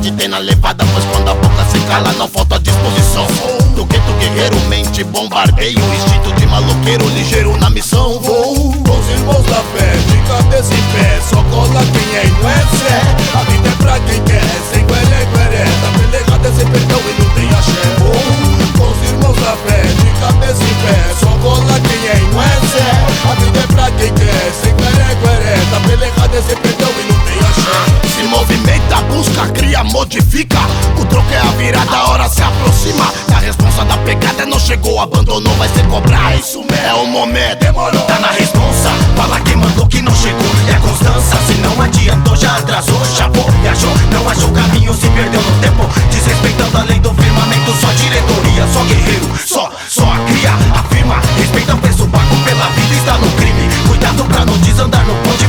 Maldade 0.00 0.12
tem 0.12 0.28
na 0.28 0.38
levada, 0.38 0.84
pois 0.92 1.04
quando 1.04 1.28
a 1.28 1.34
boca 1.34 1.64
se 1.70 1.78
cala, 1.80 2.12
não 2.14 2.26
falta 2.26 2.58
disposição. 2.58 3.26
Do 3.76 3.84
gueto 3.84 4.12
guerreiro, 4.18 4.58
mente, 4.68 5.04
bombardeio, 5.04 5.78
instinto 5.94 6.32
de 6.34 6.46
maloqueiro, 6.46 7.06
ligeiro 7.10 7.56
na 7.58 7.68
missão. 7.70 8.18
Vou 8.20 8.72
com 8.72 8.98
os 8.98 9.08
irmãos 9.10 9.44
da 9.44 9.62
fé, 9.76 9.92
de 10.08 10.16
cabeça 10.26 10.72
em 10.72 10.82
pé, 10.92 11.20
só 11.28 11.42
cola 11.44 11.84
quem 11.92 12.16
é 12.16 12.24
e 12.24 12.46
é. 12.46 13.38
A 13.38 13.42
vida 13.44 13.68
é 13.68 13.82
pra 13.82 14.00
quem 14.00 14.22
quer, 14.24 14.42
sem 14.72 14.86
gueré, 14.86 15.26
gueré, 15.34 15.64
tá 15.82 15.98
pelegada 15.98 16.52
sem 16.52 16.66
perdão 16.66 17.00
e 17.00 17.22
não 17.22 17.30
tem 17.30 17.48
axé. 17.50 17.82
Vou 17.98 18.78
com 18.78 18.90
os 18.90 19.08
irmãos 19.08 19.36
da 19.36 19.56
fé, 19.68 19.82
de 19.82 20.20
cabeça 20.20 20.62
em 20.64 20.74
pé, 20.86 21.14
só 21.20 21.30
cola 21.42 21.80
quem 21.80 22.08
é 22.08 22.16
e 22.16 22.30
é. 22.40 23.30
A 23.30 23.34
vida 23.34 23.58
é 23.58 23.66
pra 23.74 23.90
quem 23.90 24.12
quer, 24.14 24.52
sem 24.62 24.74
gueré, 24.74 25.14
gueré, 25.22 25.58
tá 25.70 25.80
pelegada 25.86 26.42
sem 26.42 26.56
perdão 26.56 26.88
e 26.88 27.12
não 27.12 27.18
tem 27.20 27.38
axé. 27.38 27.89
Se 28.20 28.26
movimenta, 28.26 28.96
busca, 29.08 29.46
cria, 29.48 29.82
modifica. 29.82 30.58
O 31.00 31.06
troco 31.06 31.32
é 31.32 31.38
a 31.38 31.52
virada, 31.56 31.96
a 31.96 32.10
hora 32.10 32.28
se 32.28 32.42
aproxima. 32.42 33.10
A 33.34 33.38
responsa 33.38 33.82
da 33.86 33.96
pegada 33.96 34.44
não 34.44 34.60
chegou, 34.60 35.00
abandonou, 35.00 35.54
vai 35.54 35.66
ser 35.70 35.86
cobrar. 35.86 36.36
Isso 36.36 36.58
mesmo, 36.70 36.86
é 36.86 36.92
o 36.92 37.06
momento. 37.06 37.60
Demorou. 37.60 38.02
Tá 38.02 38.18
na 38.18 38.28
responsa, 38.28 38.90
fala 39.16 39.40
quem 39.40 39.56
mandou 39.56 39.86
que 39.86 40.02
não 40.02 40.14
chegou. 40.14 40.50
É 40.68 40.74
a 40.74 40.80
constância, 40.80 41.38
se 41.46 41.54
não 41.62 41.80
adiantou, 41.80 42.36
já 42.36 42.58
atrasou. 42.58 43.00
Chapou, 43.16 43.50
viajou, 43.62 43.90
não 44.12 44.28
achou 44.28 44.50
caminho, 44.50 44.92
se 44.92 45.08
perdeu 45.08 45.40
no 45.40 45.58
tempo. 45.62 45.88
Desrespeitando 46.10 46.76
a 46.76 46.82
lei 46.82 46.98
do 46.98 47.14
firmamento, 47.14 47.72
só 47.80 47.90
diretoria, 47.92 48.68
só 48.70 48.84
guerreiro, 48.84 49.30
só, 49.46 49.72
só 49.88 50.04
a 50.04 50.18
cria, 50.26 50.52
afirma. 50.78 51.22
Respeita 51.38 51.74
o 51.74 51.78
preço 51.78 52.06
pago 52.08 52.36
pela 52.44 52.66
vida, 52.66 52.94
está 52.96 53.14
no 53.14 53.30
crime. 53.38 53.66
Cuidado 53.88 54.22
pra 54.26 54.44
não 54.44 54.58
desandar 54.58 55.06
no 55.06 55.14
ponte, 55.22 55.48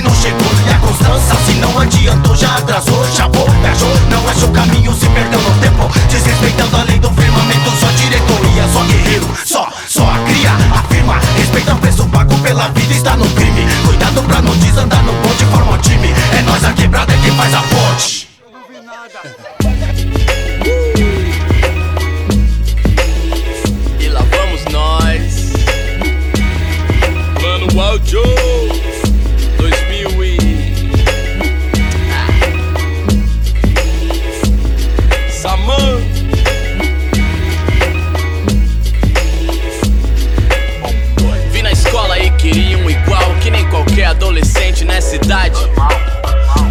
que 0.00 0.02
não 0.02 0.14
chegou. 0.14 0.48
É 0.66 0.72
a 0.72 0.78
constância, 0.78 1.36
se 1.44 1.52
não 1.54 1.78
adiantou, 1.78 2.34
já 2.34 2.56
atrasou. 2.56 3.04
Chapou, 3.14 3.48
viajou, 3.60 3.94
não 4.08 4.28
achou 4.28 4.48
caminho, 4.50 4.92
se 4.94 5.06
perdeu 5.06 5.40
no 5.40 5.50
tempo. 5.60 5.90
Desrespeitando 6.08 6.76
a 6.76 6.82
lei 6.84 6.98
do 6.98 7.10
firmamento, 7.10 7.70
só 7.78 7.86
diretoria, 7.92 8.68
só 8.72 8.82
guerreiro, 8.84 9.28
só, 9.44 9.68
só 9.86 10.04
a 10.04 10.18
cria, 10.24 10.52
afirma. 10.72 11.20
Respeita 11.36 11.74
o 11.74 11.78
preço 11.78 12.06
pago 12.08 12.36
pela 12.38 12.68
vida, 12.68 12.94
está 12.94 13.16
no 13.16 13.28
crime. 13.30 13.66
Cuidado 13.84 14.22
pra 14.22 14.40
não 14.40 14.56
desandar 14.56 15.02
no 15.04 15.12
ponte, 15.14 15.44
forma 15.46 15.72
o 15.72 15.78
time. 15.78 16.08
É 16.38 16.42
nós, 16.42 16.64
a 16.64 16.72
quebrada 16.72 17.12
é 17.12 17.18
quem 17.18 17.32
faz 17.32 17.54
a 17.54 17.62
ponte. 17.62 18.28
E 19.59 19.59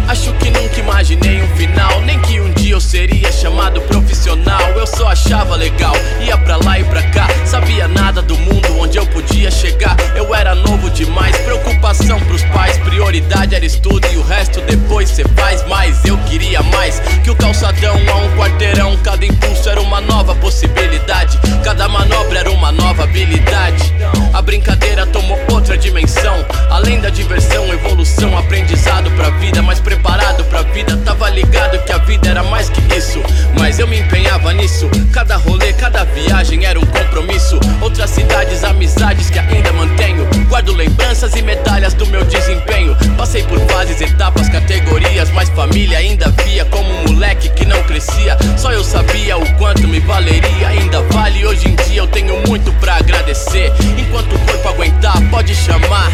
Acho 0.08 0.32
que 0.34 0.50
nunca 0.50 0.80
imaginei 0.80 1.40
um 1.40 1.48
final, 1.56 2.00
nem 2.00 2.18
que 2.20 2.40
um 2.40 2.52
dia 2.52 2.74
eu 2.74 2.80
seria 2.80 3.30
chamado 3.30 3.80
profissional. 3.82 4.60
Eu 4.76 4.86
só 4.86 5.08
achava 5.08 5.54
legal, 5.54 5.94
ia 6.20 6.36
pra 6.36 6.56
lá 6.56 6.80
e 6.80 6.84
pra 6.84 7.02
cá, 7.10 7.28
sabia 7.44 7.86
nada 7.86 8.20
do 8.20 8.36
mundo 8.36 8.76
onde 8.78 8.98
eu 8.98 9.06
podia 9.06 9.50
chegar. 9.50 9.96
Eu 10.16 10.34
era 10.34 10.54
novo 10.54 10.90
demais, 10.90 11.36
preocupação 11.38 12.18
pros 12.20 12.42
pais, 12.46 12.76
prioridade 12.78 13.54
era 13.54 13.64
estudo 13.64 14.06
e 14.12 14.16
o 14.16 14.22
resto 14.22 14.60
depois 14.62 15.08
cê 15.10 15.24
faz. 15.36 15.64
Mas 15.68 16.04
eu 16.04 16.18
queria 16.24 16.60
mais 16.62 17.00
que 17.22 17.30
o 17.30 17.36
calçadão 17.36 17.94
a 17.94 18.16
um 18.16 18.36
quarteirão. 18.36 18.96
Cada 19.04 19.24
impulso 19.24 19.68
era 19.68 19.80
uma 19.80 20.00
nova 20.00 20.34
possibilidade, 20.34 21.38
cada 21.62 21.88
manobra 21.88 22.40
era 22.40 22.50
uma 22.50 22.72
nova 22.72 23.04
habilidade. 23.04 23.94
A 24.32 24.42
brincadeira 24.42 25.06
tomou 25.06 25.38
dimensão, 25.80 26.44
além 26.68 27.00
da 27.00 27.08
diversão, 27.08 27.66
evolução, 27.72 28.36
aprendizado 28.36 29.10
pra 29.12 29.30
vida, 29.30 29.62
mais 29.62 29.80
preparado 29.80 30.44
pra 30.44 30.62
vida. 30.62 30.96
Tava 30.98 31.28
ligado 31.30 31.82
que 31.84 31.92
a 31.92 31.98
vida 31.98 32.28
era 32.28 32.42
mais 32.44 32.68
que 32.68 32.80
isso, 32.94 33.20
mas 33.58 33.78
eu 33.78 33.88
me 33.88 33.98
empenhava 33.98 34.52
nisso. 34.52 34.88
Cada 35.10 35.36
rolê, 35.36 35.72
cada 35.72 36.04
viagem 36.04 36.66
era 36.66 36.78
um 36.78 36.86
compromisso. 36.86 37.58
Outras 37.80 38.10
cidades, 38.10 38.62
amizades 38.62 39.30
que 39.30 39.38
ainda 39.38 39.72
mantenho. 39.72 40.28
Guardo 40.50 40.72
lembranças 40.72 41.36
e 41.36 41.42
medalhas 41.42 41.94
do 41.94 42.04
meu 42.06 42.24
desempenho. 42.24 42.96
Passei 43.16 43.44
por 43.44 43.60
fases, 43.70 44.00
etapas, 44.00 44.48
categorias, 44.48 45.30
mas 45.30 45.48
família 45.50 45.96
ainda 45.96 46.28
via 46.44 46.64
como 46.64 46.90
um 46.90 47.12
moleque 47.12 47.48
que 47.50 47.64
não 47.64 47.80
crescia. 47.84 48.36
Só 48.58 48.72
eu 48.72 48.82
sabia 48.82 49.38
o 49.38 49.54
quanto 49.54 49.86
me 49.86 50.00
valeria, 50.00 50.68
ainda 50.68 51.02
vale. 51.02 51.46
Hoje 51.46 51.68
em 51.68 51.76
dia 51.76 52.00
eu 52.00 52.08
tenho 52.08 52.36
muito 52.48 52.72
pra 52.80 52.96
agradecer. 52.96 53.72
Enquanto 53.96 54.34
o 54.34 54.38
corpo 54.40 54.68
aguentar, 54.70 55.22
pode 55.30 55.54
chamar. 55.54 56.10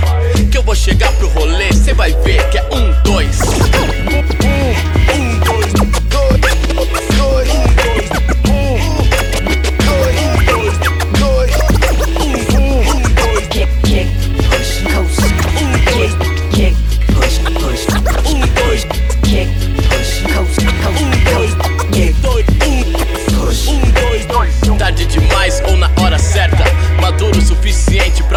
Que 0.51 0.59
eu 0.59 0.63
vou 0.63 0.75
chegar 0.75 1.11
pro 1.13 1.29
rolê, 1.29 1.73
cê 1.73 1.95
vai 1.95 2.13
ver 2.23 2.47
que 2.51 2.59
é 2.59 2.65
um, 2.71 2.93
dois. 3.03 3.41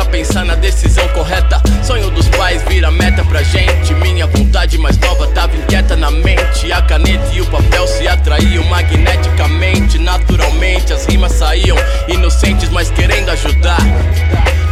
Pensar 0.10 0.44
na 0.46 0.56
decisão 0.56 1.08
correta. 1.10 1.62
Sonho 1.84 2.10
dos 2.12 2.28
pais 2.30 2.62
vira 2.64 2.92
meta 2.92 3.24
pra 3.24 3.42
gente. 3.44 3.94
Minha 3.96 4.28
vontade 4.28 4.78
mais 4.78 4.98
nova 4.98 5.28
tava 5.28 5.56
inquieta 5.56 5.96
na 5.96 6.12
mente. 6.12 6.72
A 6.72 6.82
caneta 6.82 7.34
e 7.34 7.42
o 7.42 7.46
papel 7.46 7.88
se 7.88 8.08
atraíam 8.08 8.64
magneticamente. 8.66 9.98
Naturalmente 9.98 10.94
as 10.94 11.06
rimas 11.06 11.34
saíam 11.34 11.78
inocentes, 12.08 12.70
mas 12.70 12.90
querendo 12.92 13.30
ajudar. 13.30 13.80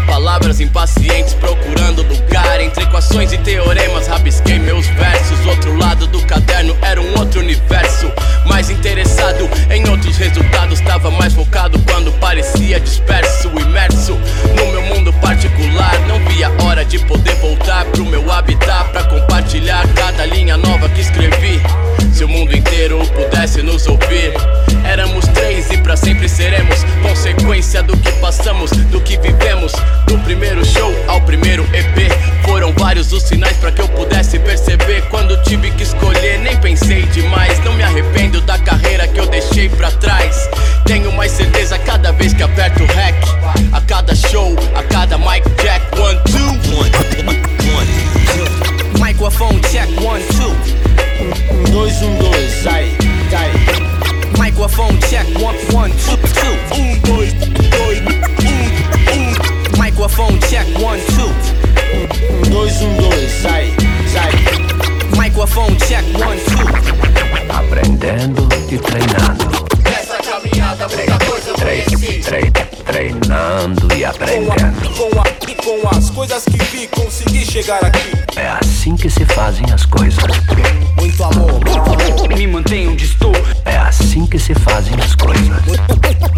Palavras 0.08 0.62
impacientes 0.62 1.34
procurando 1.34 2.02
lugar 2.02 2.62
Entre 2.62 2.84
equações 2.84 3.34
e 3.34 3.38
teoremas 3.38 4.08
rabisquei 4.08 4.58
meus 4.58 4.88
versos 4.88 5.45
Outro 5.45 5.76
lado 5.76 6.08
do 6.08 6.21
caderno 6.21 6.76
era 6.82 7.02
um 7.02 7.19
outro 7.19 7.41
universo 7.41 8.12
Mais 8.45 8.69
interessado 8.69 9.50
em 9.69 9.88
outros 9.89 10.15
resultados 10.17 10.80
Tava 10.80 11.12
mais 11.12 11.34
focado 11.34 11.78
quando 11.80 12.12
parecia 12.13 12.80
disperso 12.80 13.52
Imerso 13.60 14.17
no 14.56 14.71
meu 14.71 14.77
de 16.88 17.00
poder 17.00 17.36
voltar 17.36 17.86
pro 17.86 18.06
meu 18.06 18.32
habitat 18.32 18.91
Pra 18.91 19.04
compartilhar 19.04 19.86
cada 19.93 20.26
linha 20.26 20.58
nova 20.58 20.88
que 20.89 21.02
escrevi 21.02 21.62
Se 22.13 22.23
o 22.23 22.30
mundo 22.30 22.56
inteiro 22.56 23.00
pudesse 23.08 23.62
nos 23.62 23.88
ouvir 23.88 24.34
Éramos 24.86 25.26
três 25.28 25.67
sempre 25.97 26.30
seremos 26.30 26.84
consequência 27.02 27.82
do 27.82 27.95
que 27.97 28.12
passamos, 28.13 28.71
do 28.71 29.02
que 29.02 29.17
vivemos. 29.17 29.71
Do 30.06 30.17
primeiro 30.19 30.63
show 30.65 30.93
ao 31.08 31.21
primeiro 31.21 31.63
EP, 31.73 32.12
foram 32.45 32.73
vários 32.73 33.12
os 33.12 33.23
sinais 33.23 33.58
para 33.58 33.71
que 33.71 33.82
eu 33.82 33.88
pudesse 33.89 34.38
perceber. 34.39 35.02
Quando 35.10 35.41
tive 35.43 35.71
que 35.71 35.84
escolher, 35.84 36.39
nem 36.39 36.56
pensei 36.58 37.04
demais. 37.08 37.60
Não 37.63 37.73
me 37.73 37.84
arrependo 37.84 38.41
da 38.41 38.58
carreira 38.60 39.08
que 39.08 39.19
eu 39.19 39.28
deixei 39.28 39.69
pra 39.69 39.91
trás. 39.91 40.50
Tenho 40.86 41.12
mais 41.13 41.32
certeza 41.32 41.78
cada 41.80 42.12
vez 42.12 42.34
que 42.34 42.43
aperto 42.43 42.84
o 42.84 42.88
rec. 42.88 43.15
A 43.71 43.82
cada 43.82 44.15
show, 44.15 44.56
a 44.76 44.84
cada 44.84 45.17
mic 45.17 45.43
check. 45.62 45.87
Microphone 54.98 55.10
check, 55.10 55.28
one, 55.42 55.56
one, 55.74 55.92
two, 55.92 56.18
two. 56.34 56.54
Um, 56.76 57.00
dois, 57.02 57.34
dois, 57.34 58.00
um, 58.02 59.14
um. 59.14 59.78
Microphone 59.78 60.40
check, 60.50 60.66
one, 60.82 61.00
two. 61.16 61.30
Um, 61.94 62.42
dois, 62.50 62.82
um, 62.82 62.96
dois, 62.98 63.46
aí, 63.46 63.76
aí. 64.20 65.18
Microphone 65.18 65.76
check, 65.78 66.04
one, 66.16 66.40
two. 66.40 67.54
Aprendendo 67.56 68.48
e 68.72 68.78
treinando. 68.80 69.68
Essa 69.86 70.18
caminhada 70.18 70.88
muita 70.88 71.26
coisa 71.26 71.50
eu 71.50 71.56
Tre- 71.56 71.82
conheci. 71.84 72.20
tre- 72.22 72.52
treinando 72.86 73.94
e 73.96 74.04
aprendendo. 74.04 74.90
Com, 74.96 75.20
a, 75.22 75.24
com 75.64 75.96
as 75.98 76.10
coisas 76.10 76.44
que 76.44 76.58
vi, 76.76 76.88
consegui 76.88 77.46
chegar 77.46 77.84
aqui. 77.86 78.12
É 78.36 78.48
assim 78.48 78.96
que 78.96 79.10
se 79.10 79.26
fazem 79.26 79.66
as 79.72 79.86
coisas. 79.86 80.24
Muito 81.00 81.24
amor, 81.24 81.54
muito 81.54 81.70
amor. 81.70 82.30
Me 82.36 82.48
mantenho 82.48 82.92
onde 82.92 83.06
estou. 83.06 83.32
É 83.66 83.78
assim 83.78 83.87
se 84.48 84.56
fazem 84.56 84.96
as 85.04 85.14
coisas. 85.16 85.62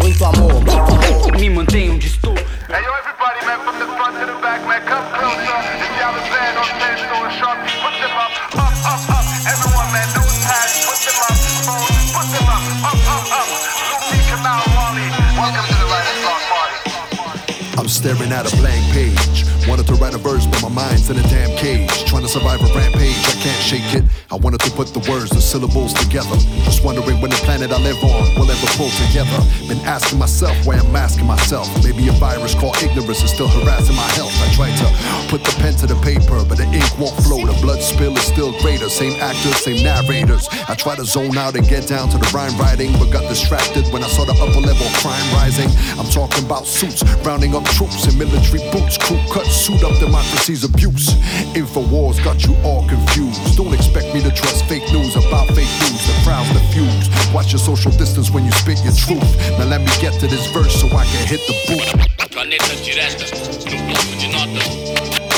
Muito 0.00 0.24
amor, 0.24 0.54
muito 0.54 0.72
amor. 0.72 1.38
Me 1.38 1.48
mantenho 1.48 1.94
onde 1.94 2.08
estou. 2.08 2.34
Hey 2.34 2.82
yo, 2.82 2.90
everybody, 2.98 3.46
man, 3.46 3.60
from 3.62 3.78
the 3.78 3.86
front 3.86 4.18
to 4.18 4.26
the 4.26 4.34
back, 4.42 4.66
man, 4.66 4.82
come 4.82 5.06
closer. 5.14 5.58
If 5.78 5.94
y'all 5.94 6.18
a 6.18 6.22
fan 6.26 6.58
on 6.58 6.66
stage, 6.74 7.06
so 7.06 7.30
sharp, 7.38 7.58
put 7.78 7.94
them 8.02 8.10
up, 8.18 8.34
up, 8.58 8.74
up, 8.82 9.14
up. 9.14 9.24
Everyone, 9.46 9.92
man, 9.94 10.08
nose 10.18 10.42
pads, 10.42 10.82
put 10.90 10.98
them 11.06 11.22
up. 11.22 11.38
Phones, 11.62 12.10
put 12.10 12.26
them 12.34 12.50
up, 12.50 12.64
up, 12.82 12.98
up, 13.14 13.30
up. 13.30 13.48
Lucy, 13.94 14.18
Kamal, 14.26 14.58
Wally, 14.74 15.06
welcome 15.38 15.66
to 15.70 15.76
the 15.78 15.86
Writers 15.86 16.18
Block 16.26 16.42
Party. 16.50 17.78
I'm 17.78 17.86
staring 17.86 18.32
at 18.32 18.52
a 18.52 18.56
blank 18.56 18.82
page. 18.90 19.49
Wanted 19.68 19.86
to 19.88 19.94
write 19.94 20.14
a 20.14 20.18
verse, 20.18 20.46
but 20.46 20.62
my 20.62 20.68
mind's 20.68 21.10
in 21.10 21.18
a 21.18 21.22
damn 21.28 21.56
cage. 21.56 21.90
Trying 22.06 22.22
to 22.22 22.28
survive 22.28 22.60
a 22.60 22.68
rampage, 22.74 23.20
I 23.28 23.36
can't 23.44 23.62
shake 23.62 23.94
it. 23.94 24.04
I 24.30 24.36
wanted 24.36 24.60
to 24.60 24.70
put 24.72 24.88
the 24.88 25.00
words, 25.10 25.30
the 25.30 25.40
syllables 25.40 25.92
together. 25.94 26.36
Just 26.64 26.82
wondering 26.82 27.20
when 27.20 27.30
the 27.30 27.40
planet 27.44 27.70
I 27.70 27.78
live 27.78 28.02
on 28.02 28.34
will 28.34 28.50
ever 28.50 28.66
pull 28.74 28.90
together. 29.06 29.38
Been 29.68 29.78
asking 29.86 30.18
myself 30.18 30.56
why 30.66 30.76
I'm 30.76 30.96
asking 30.96 31.26
myself. 31.26 31.68
Maybe 31.84 32.08
a 32.08 32.12
virus 32.12 32.54
called 32.54 32.76
ignorance 32.82 33.22
is 33.22 33.30
still 33.30 33.48
harassing 33.48 33.96
my 33.96 34.08
health. 34.16 34.32
I 34.40 34.48
tried 34.56 34.74
to 34.80 34.88
put 35.28 35.44
the 35.44 35.54
pen 35.60 35.74
to 35.84 35.86
the 35.86 35.98
paper, 36.00 36.42
but 36.48 36.58
the 36.58 36.66
ink 36.72 36.90
won't 36.98 37.14
flow. 37.22 37.44
The 37.44 37.54
blood 37.60 37.82
spill 37.82 38.16
is 38.16 38.24
still 38.24 38.56
greater. 38.60 38.88
Same 38.88 39.14
actors, 39.20 39.60
same 39.62 39.84
narrators. 39.84 40.48
I 40.68 40.74
try 40.74 40.96
to 40.96 41.04
zone 41.04 41.36
out 41.36 41.54
and 41.54 41.68
get 41.68 41.86
down 41.86 42.08
to 42.10 42.18
the 42.18 42.28
rhyme 42.32 42.56
writing, 42.58 42.92
but 42.98 43.12
got 43.12 43.28
distracted 43.28 43.86
when 43.92 44.02
I 44.02 44.08
saw 44.08 44.24
the 44.24 44.34
upper 44.34 44.60
level 44.60 44.88
crime 44.98 45.26
rising. 45.36 45.68
I'm 46.10 46.26
talking 46.26 46.44
about 46.44 46.66
suits, 46.66 47.04
rounding 47.22 47.54
up 47.54 47.62
troops 47.78 48.10
in 48.10 48.18
military 48.18 48.58
boots, 48.72 48.98
crew 48.98 49.20
cuts, 49.30 49.54
suit 49.54 49.84
up 49.84 49.96
democracy's 50.00 50.64
abuse. 50.64 51.14
Infowars 51.54 52.18
got 52.24 52.42
you 52.42 52.56
all 52.66 52.82
confused. 52.88 53.56
Don't 53.56 53.72
expect 53.72 54.12
me 54.12 54.20
to 54.22 54.30
trust 54.32 54.64
fake 54.66 54.82
news 54.90 55.14
about 55.14 55.46
fake 55.54 55.70
news. 55.86 56.02
The 56.02 56.20
crowd's 56.26 56.50
diffused. 56.50 57.14
Watch 57.32 57.52
your 57.52 57.60
social 57.60 57.92
distance 57.92 58.28
when 58.32 58.44
you 58.44 58.50
spit 58.50 58.82
your 58.82 58.92
truth. 58.92 59.22
Now 59.54 59.70
let 59.70 59.82
me 59.82 59.92
get 60.02 60.18
to 60.18 60.26
this 60.26 60.50
verse 60.50 60.74
so 60.74 60.88
I 60.88 61.06
can 61.06 61.28
hit 61.30 61.46
the 61.46 61.54
boot. 61.70 61.86
Caneta 62.34 62.74
direta 62.82 63.30
no 63.70 63.78
bloco 63.86 64.10
de 64.18 64.28
notas. 64.34 64.66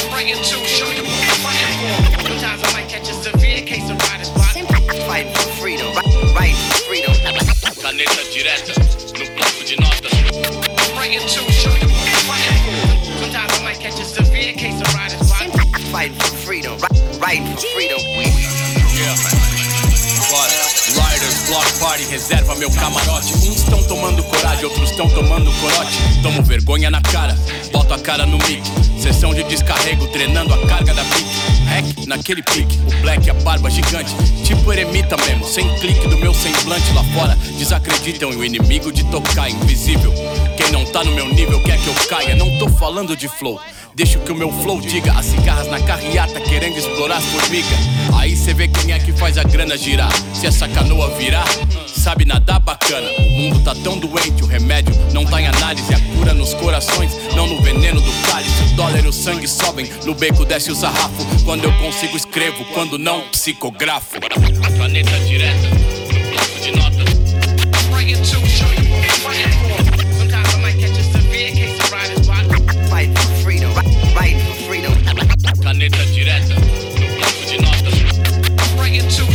Bring 0.09 0.29
it 0.31 0.41
to 0.41 0.57
show 0.65 0.89
you 0.89 1.05
what 1.05 1.21
we're 1.21 1.45
fighting 1.45 1.69
for. 1.85 2.33
Sometimes 2.33 2.65
I 2.65 2.73
might 2.73 2.89
catch 2.89 3.11
a 3.11 3.15
severe 3.21 3.61
case 3.61 3.91
of 3.91 4.01
writer's 4.09 4.31
block. 4.31 4.57
Fighting 5.05 5.35
for 5.35 5.53
freedom, 5.61 5.93
right, 5.93 6.35
right 6.35 6.57
for 6.57 6.85
freedom. 6.89 7.13
Party, 22.03 22.11
reserva 22.11 22.55
meu 22.57 22.71
camarote. 22.71 23.33
Uns 23.35 23.57
estão 23.57 23.83
tomando 23.85 24.23
coragem, 24.25 24.65
outros 24.65 24.91
estão 24.91 25.09
tomando 25.09 25.53
corote. 25.61 25.99
Tomo 26.23 26.43
vergonha 26.43 26.91
na 26.91 27.01
cara, 27.01 27.37
boto 27.73 27.95
a 27.95 27.99
cara 27.99 28.27
no 28.27 28.39
mic. 28.39 28.63
Sessão 29.01 29.35
de 29.35 29.43
descarrego, 29.45 30.07
treinando 30.09 30.53
a 30.55 30.67
carga 30.67 30.95
da 30.95 31.05
pique. 31.05 31.31
Hack 31.67 32.07
naquele 32.07 32.43
pique, 32.43 32.79
o 32.87 33.03
black, 33.03 33.29
a 33.31 33.35
barba 33.35 33.71
gigante. 33.71 34.15
Tipo 34.45 34.73
eremita 34.73 35.17
mesmo, 35.27 35.45
sem 35.45 35.69
clique 35.79 36.07
do 36.09 36.19
meu 36.19 36.35
semblante 36.35 36.93
lá 36.93 37.05
fora. 37.15 37.37
Desacreditam 37.59 38.33
e 38.33 38.37
o 38.37 38.45
inimigo 38.45 38.93
de 38.93 39.05
tocar 39.05 39.51
invisível. 39.51 40.13
Quem 40.57 40.71
não 40.71 40.85
tá 40.85 41.05
no 41.05 41.13
meu 41.13 41.29
nível 41.29 41.63
quer 41.63 41.79
que 41.79 41.87
eu 41.87 41.95
caia. 42.09 42.35
Não 42.37 42.59
tô 42.59 42.69
falando 42.69 43.17
de 43.17 43.29
flow. 43.29 43.61
Deixa 43.95 44.19
que 44.19 44.33
o 44.33 44.35
meu 44.35 44.51
flow 44.51 44.81
diga 44.81 45.13
As 45.13 45.27
cigarras 45.27 45.69
na 45.69 45.79
carreata 45.81 46.41
querendo 46.41 46.79
explorar 46.79 47.19
as 47.19 47.25
formigas. 47.25 47.79
Aí 48.19 48.37
cê 48.37 48.55
vê 48.55 48.69
quem 48.69 48.93
é 48.93 48.99
que 48.99 49.13
faz 49.13 49.37
a 49.37 49.43
grana 49.43 49.77
girar. 49.77 50.13
Se 50.35 50.47
essa 50.47 50.69
canoa 50.69 51.11
virar, 51.17 51.47
sabe 51.87 52.25
nadar 52.25 52.61
bacana. 52.61 53.09
O 53.19 53.31
mundo 53.31 53.63
tá 53.63 53.75
tão 53.75 53.99
doente, 53.99 54.43
o 54.43 54.47
remédio 54.47 54.95
não 55.13 55.25
tá 55.25 55.41
em 55.41 55.47
análise. 55.47 55.93
A 55.95 56.01
cura 56.17 56.33
nos 56.33 56.55
corações, 56.55 57.13
não 57.35 57.47
no 57.47 57.61
veneno 57.63 58.01
do 58.01 58.13
cálice. 58.31 58.63
O 58.63 58.77
dólar 58.77 59.05
e 59.05 59.09
o 59.09 59.13
sangue 59.13 59.49
sobem, 59.49 59.91
no 60.05 60.15
beco 60.15 60.45
desce 60.45 60.71
o 60.71 60.75
sarrafo. 60.75 61.45
Quando 61.45 61.65
eu 61.65 61.73
consigo 61.79 62.17
escrevo, 62.17 62.65
quando 62.73 62.99
não, 62.99 63.23
psicografo. 63.29 64.21
Caneta 64.79 65.19
direta, 65.21 65.69
bloco 66.31 66.61
de 66.61 66.73
notas. 66.73 67.13
To 68.31 68.47
show 68.47 68.69
you 68.75 68.92
planeta 75.73 76.05
direta, 76.05 76.55
no 76.55 77.07
campo 77.19 77.47
de 77.49 77.57
notas. 77.57 77.95
Right 78.79 79.03
into 79.03 79.32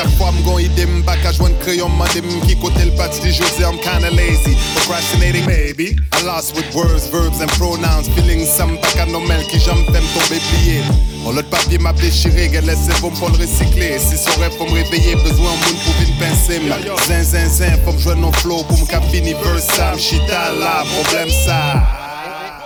Chaque 0.00 0.16
fois 0.16 0.32
m'gon 0.32 0.58
idée 0.58 0.86
m'back 0.86 1.26
à 1.26 1.32
joindre 1.32 1.58
crayon 1.58 1.90
mandé 1.90 2.22
m'ki 2.22 2.56
côté 2.56 2.86
le 2.86 2.92
parti 2.92 3.20
du 3.20 3.32
José 3.32 3.64
I'm 3.64 3.76
kinda 3.80 4.08
lazy. 4.08 4.56
Procrastinating 4.74 5.44
maybe 5.44 5.94
I 6.14 6.24
lost 6.24 6.56
with 6.56 6.74
words, 6.74 7.06
verbs 7.08 7.42
and 7.42 7.50
pronouns. 7.58 8.08
Feeling 8.14 8.46
some 8.46 8.76
back 8.80 8.96
à 8.96 9.04
nos 9.04 9.20
mails 9.20 9.46
qui 9.48 9.58
j'aime 9.60 9.84
fait 9.92 10.00
tomber 10.14 10.40
plié 10.40 10.80
On 11.26 11.32
l'autre 11.32 11.50
papier 11.50 11.76
m'a 11.76 11.92
déchiré, 11.92 12.48
qu'elle 12.48 12.64
laisse 12.64 12.88
bon 13.02 13.10
pour 13.10 13.28
le 13.28 13.36
recycler. 13.44 13.98
Si 13.98 14.16
son 14.16 14.40
rêve 14.40 14.52
faut 14.56 14.64
me 14.64 14.82
réveiller, 14.82 15.16
besoin 15.16 15.50
monde 15.50 15.80
pour 15.84 15.94
pincer 16.18 16.60
ma 16.60 16.78
Zin 17.04 17.22
zin 17.22 17.48
zin, 17.50 17.76
faut 17.84 17.92
me 17.92 18.14
nos 18.14 18.32
flow 18.32 18.62
pour 18.62 18.78
me 18.78 18.86
fini 19.12 19.34
problème 19.34 21.28
ça 21.44 21.99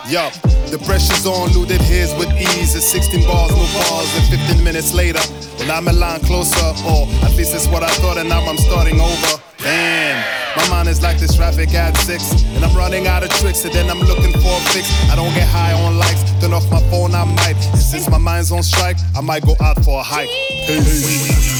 Yo, 0.07 0.29
the 0.69 0.77
pressure's 0.85 1.25
on, 1.25 1.49
looted 1.57 1.81
his 1.81 2.13
with 2.17 2.29
ease. 2.37 2.75
It's 2.75 2.85
16 2.85 3.25
bars, 3.25 3.51
no 3.53 3.65
bars, 3.73 4.13
and 4.19 4.39
15 4.39 4.63
minutes 4.63 4.93
later, 4.93 5.21
well, 5.59 5.73
I'm 5.73 5.89
a 5.89 5.93
line 5.95 6.21
closer, 6.21 6.61
or 6.85 7.09
at 7.25 7.33
least 7.37 7.53
that's 7.53 7.69
what 7.69 7.83
I 7.83 7.89
thought, 8.05 8.19
and 8.19 8.29
now 8.29 8.45
I'm 8.45 8.59
starting 8.59 9.01
over. 9.01 9.43
Damn, 9.57 10.21
my 10.59 10.69
mind 10.69 10.91
is 10.91 11.01
like 11.03 11.17
this 11.19 11.35
traffic 11.35 11.73
at 11.73 11.97
six, 11.97 12.45
and 12.53 12.63
I'm 12.63 12.77
running 12.77 13.07
out 13.07 13.23
of 13.23 13.31
tricks, 13.31 13.65
and 13.65 13.73
then 13.73 13.89
I'm 13.89 14.01
looking 14.01 14.33
for 14.45 14.53
a 14.53 14.61
fix. 14.77 14.93
I 15.09 15.17
don't 15.17 15.33
get 15.33 15.49
high 15.49 15.73
on 15.73 15.97
likes, 15.97 16.21
turn 16.39 16.53
off 16.53 16.71
my 16.71 16.83
phone, 16.91 17.15
I 17.15 17.25
might. 17.25 17.57
And 17.73 17.81
since 17.81 18.07
my 18.11 18.19
mind's 18.19 18.53
on 18.53 18.63
strike, 18.63 18.99
I 19.17 19.23
might 19.23 19.43
go 19.43 19.57
out 19.63 19.83
for 19.87 20.01
a 20.01 20.03
hike. 20.03 20.29
questions 20.69 21.54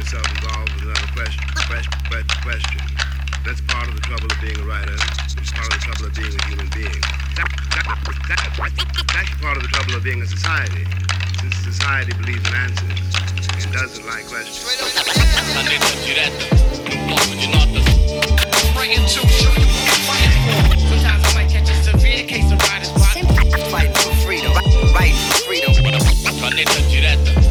yourself 0.00 0.24
involved 0.32 0.72
with 0.72 0.84
another 0.88 1.12
question. 1.12 1.44
question, 1.68 1.92
question, 2.08 2.38
question. 2.40 2.80
That's 3.44 3.60
part 3.68 3.84
of 3.84 3.92
the 3.92 4.00
trouble 4.00 4.32
of 4.32 4.38
being 4.40 4.56
a 4.56 4.64
writer. 4.64 4.96
It's 4.96 5.52
part 5.52 5.68
of 5.68 5.76
the 5.76 5.84
trouble 5.84 6.08
of 6.08 6.14
being 6.16 6.32
a 6.32 6.42
human 6.48 6.68
being. 6.72 7.00
That, 7.36 7.44
that, 7.76 7.84
that, 7.84 8.40
that's 8.56 9.12
actually 9.12 9.40
part 9.44 9.60
of 9.60 9.62
the 9.62 9.68
trouble 9.68 10.00
of 10.00 10.02
being 10.02 10.22
a 10.24 10.26
society. 10.26 10.88
Since 11.36 11.52
society 11.76 12.16
believes 12.16 12.40
in 12.48 12.54
answers 12.56 12.96
and 13.60 13.68
doesn't 13.76 14.06
like 14.08 14.24
questions. 14.24 14.64
Caneta 15.52 15.92
direta 16.00 16.48
no 16.88 16.96
bloco 17.04 17.34
de 17.36 17.46
notas. 17.52 17.84
Bring 18.72 18.96
it 18.96 19.04
to 19.04 19.20
show 19.28 19.52
you 19.52 19.68
what 19.68 19.84
we're 19.84 20.00
fighting 20.08 20.32
for. 20.48 20.80
Sometimes 20.96 21.22
I 21.28 21.32
might 21.36 21.50
catch 21.52 21.68
a 21.68 21.76
severe 21.84 22.24
case 22.24 22.48
of 22.48 22.56
writer's 22.72 22.88
block. 22.96 23.20
Fighting 23.68 23.92
for 24.00 24.16
freedom, 24.24 24.52
right, 24.56 25.12
right 25.12 25.14
for 25.28 25.44
freedom. 25.44 25.76
Caneta 26.40 26.80
direta 26.88 27.10
no 27.32 27.36
bloco 27.36 27.49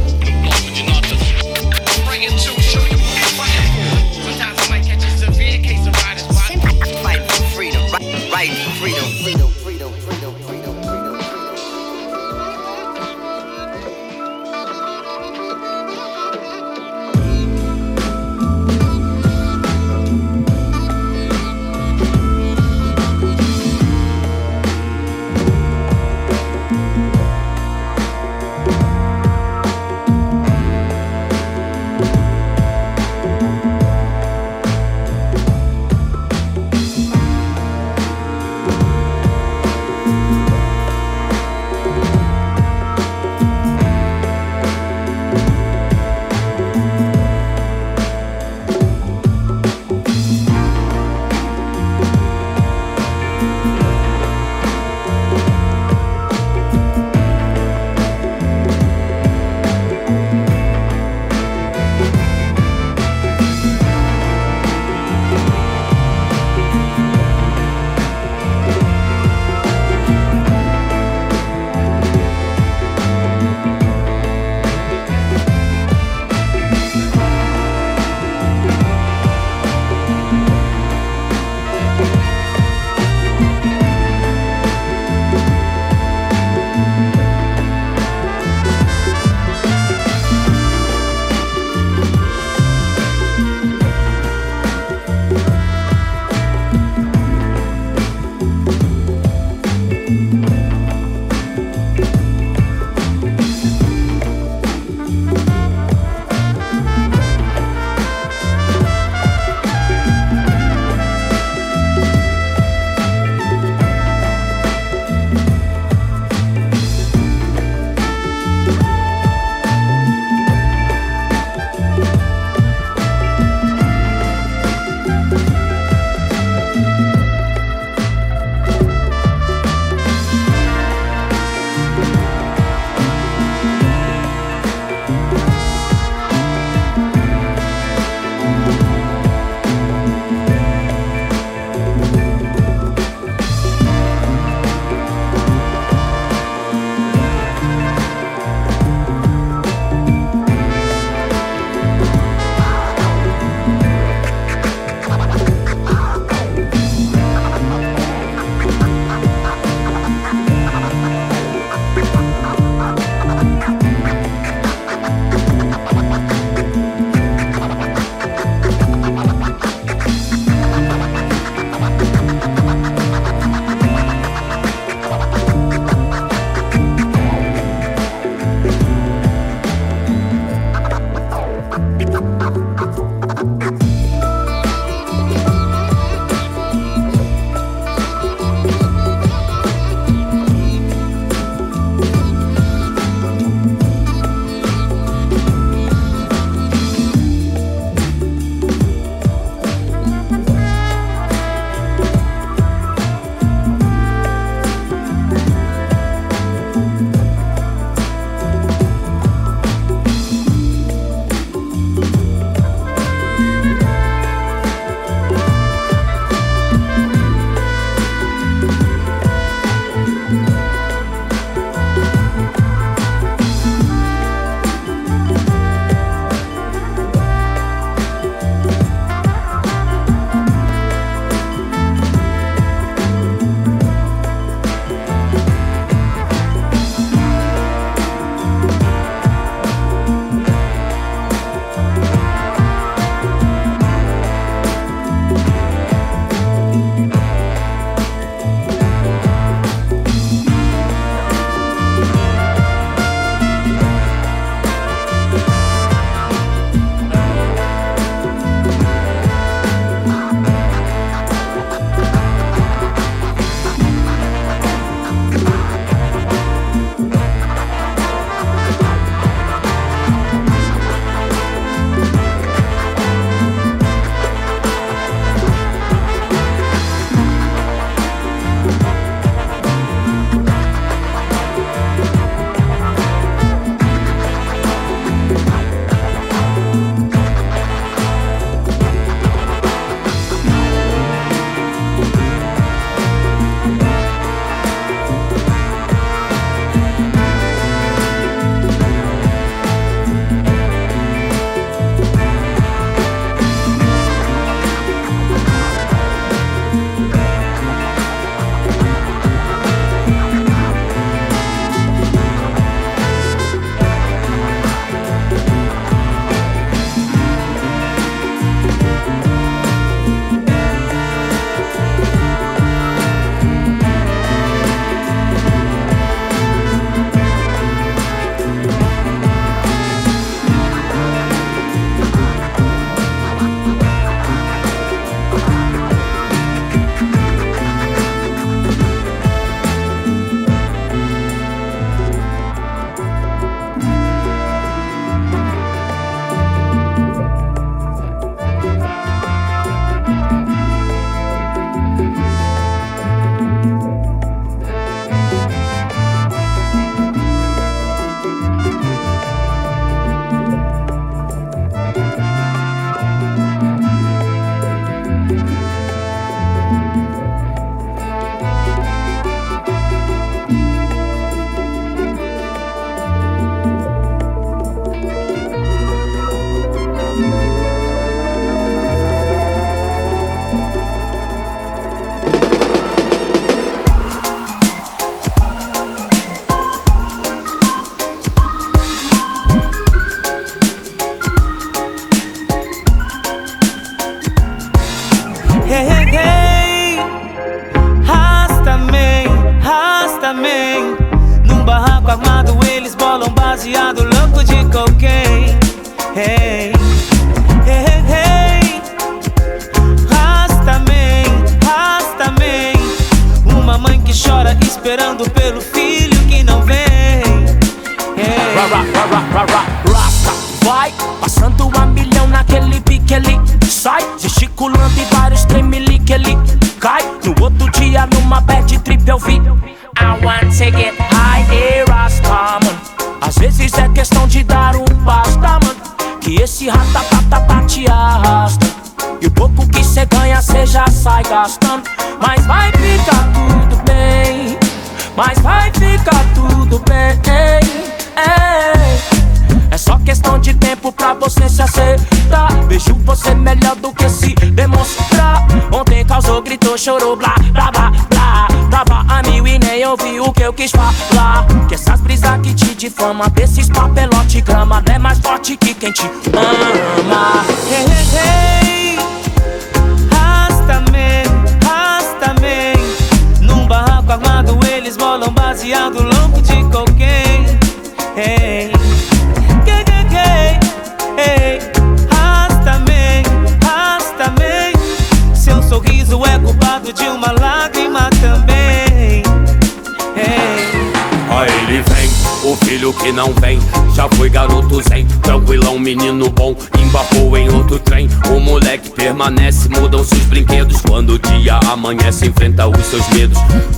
O 492.90 492.94
filho 492.94 492.94
que 492.94 493.12
não 493.12 493.34
vem. 493.34 493.60
Já 493.94 494.08
foi 494.10 494.30
garoto 494.30 494.82
zen, 494.82 495.06
tranquilão, 495.22 495.78
menino 495.78 496.30
bom. 496.30 496.56
Embarcou 496.90 497.38
em 497.38 497.50
outro 497.50 497.78
trem, 497.80 498.10
o 498.36 498.40
moleque 498.40 498.90
permanece 498.90 499.70
Mudam-se 499.70 500.16
os 500.16 500.26
brinquedos, 500.26 500.82
quando 500.82 501.14
o 501.14 501.20
dia 501.20 501.60
amanhece 501.72 502.28
Enfrenta 502.28 502.68
os 502.68 502.84
seus 502.86 503.08
medos, 503.10 503.38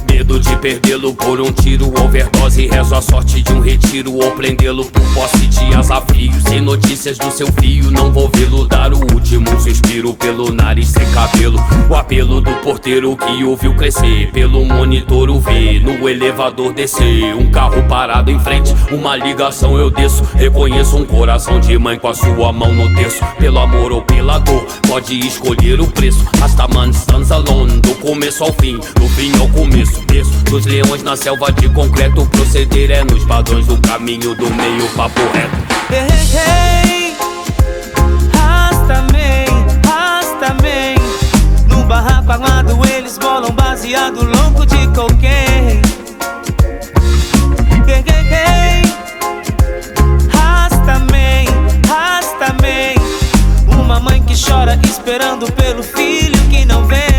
medo 0.09 0.39
de 0.39 0.55
perdê-lo 0.57 1.13
Por 1.13 1.41
um 1.41 1.51
tiro, 1.51 1.91
overdose, 2.01 2.67
rezo 2.67 2.95
a 2.95 3.01
sorte 3.01 3.41
de 3.41 3.51
um 3.51 3.59
retiro 3.59 4.13
Ou 4.13 4.31
prendê-lo 4.31 4.85
por 4.85 5.01
posse 5.13 5.45
de 5.47 5.65
desafios 5.65 6.43
Sem 6.43 6.61
notícias 6.61 7.17
do 7.17 7.29
seu 7.31 7.51
filho, 7.53 7.91
não 7.91 8.13
vou 8.13 8.29
vê-lo 8.33 8.65
Dar 8.65 8.93
o 8.93 8.99
último 9.13 9.59
suspiro 9.59 10.13
pelo 10.13 10.53
nariz 10.53 10.87
sem 10.87 11.05
cabelo. 11.11 11.59
O 11.89 11.95
apelo 11.95 12.39
do 12.39 12.51
porteiro 12.61 13.17
que 13.17 13.43
o 13.43 13.57
viu 13.57 13.75
crescer 13.75 14.31
Pelo 14.31 14.63
monitor 14.63 15.29
o 15.29 15.39
vê, 15.39 15.79
no 15.79 16.07
elevador 16.07 16.71
descer. 16.71 17.35
Um 17.35 17.51
carro 17.51 17.83
parado 17.89 18.31
em 18.31 18.39
frente, 18.39 18.73
uma 19.01 19.15
ligação 19.15 19.77
eu 19.77 19.89
desço 19.89 20.23
Reconheço 20.35 20.95
um 20.95 21.03
coração 21.03 21.59
de 21.59 21.77
mãe 21.77 21.97
com 21.97 22.07
a 22.07 22.13
sua 22.13 22.53
mão 22.53 22.71
no 22.71 22.95
terço 22.95 23.25
Pelo 23.39 23.57
amor 23.59 23.91
ou 23.91 24.01
pela 24.03 24.37
dor, 24.37 24.63
pode 24.87 25.19
escolher 25.19 25.81
o 25.81 25.87
preço 25.87 26.23
Rastaman 26.39 26.91
stands 26.91 27.31
alone, 27.31 27.79
do 27.79 27.95
começo 27.95 28.43
ao 28.43 28.53
fim 28.53 28.77
Do 28.77 29.09
fim 29.09 29.31
ao 29.39 29.49
começo, 29.49 29.99
berço 30.05 30.31
dos 30.45 30.65
leões 30.65 31.01
na 31.01 31.17
selva 31.17 31.51
de 31.51 31.67
concreto 31.69 32.25
Proceder 32.27 32.91
é 32.91 33.03
nos 33.03 33.25
padrões 33.25 33.65
do 33.65 33.77
caminho 33.79 34.35
do 34.35 34.49
meio 34.51 34.87
papo 34.95 35.21
reto 35.33 35.71
Hey, 35.91 36.07
hey, 36.07 36.37
hey. 36.37 37.17
Rasta-man. 39.83 40.95
No 41.67 41.83
barraco 41.83 42.31
armado 42.31 42.79
eles 42.87 43.17
bolam 43.17 43.51
baseado 43.51 44.23
louco 44.23 44.65
de 44.65 44.87
cocaine. 44.95 45.81
Hey, 47.85 48.03
hey, 48.07 48.33
hey. 48.33 48.80
Mãe 54.01 54.21
que 54.23 54.33
chora 54.35 54.79
esperando 54.83 55.51
pelo 55.53 55.83
filho 55.83 56.37
que 56.49 56.65
não 56.65 56.85
vem. 56.87 57.10